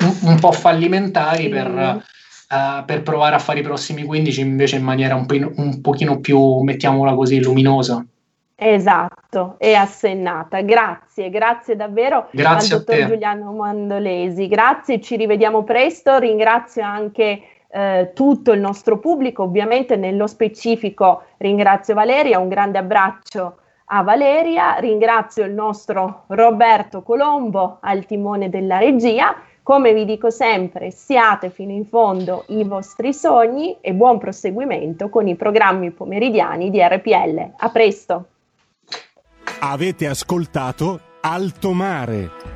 [0.00, 1.48] un, un po' fallimentari sì.
[1.48, 2.02] per,
[2.48, 5.26] uh, per, provare a fare i prossimi 15 invece in maniera un,
[5.56, 8.04] un pochino più, mettiamola così, luminosa.
[8.56, 10.60] Esatto, è assennata.
[10.62, 14.46] Grazie, grazie davvero grazie al dottor Giuliano Mandolesi.
[14.46, 16.18] Grazie, ci rivediamo presto.
[16.18, 17.42] Ringrazio anche
[17.74, 23.56] eh, tutto il nostro pubblico, ovviamente nello specifico ringrazio Valeria, un grande abbraccio
[23.86, 29.34] a Valeria, ringrazio il nostro Roberto Colombo al timone della regia.
[29.64, 35.26] Come vi dico sempre, siate fino in fondo i vostri sogni e buon proseguimento con
[35.26, 37.54] i programmi pomeridiani di RPL.
[37.56, 38.26] A presto!
[39.60, 42.53] Avete ascoltato Alto Mare.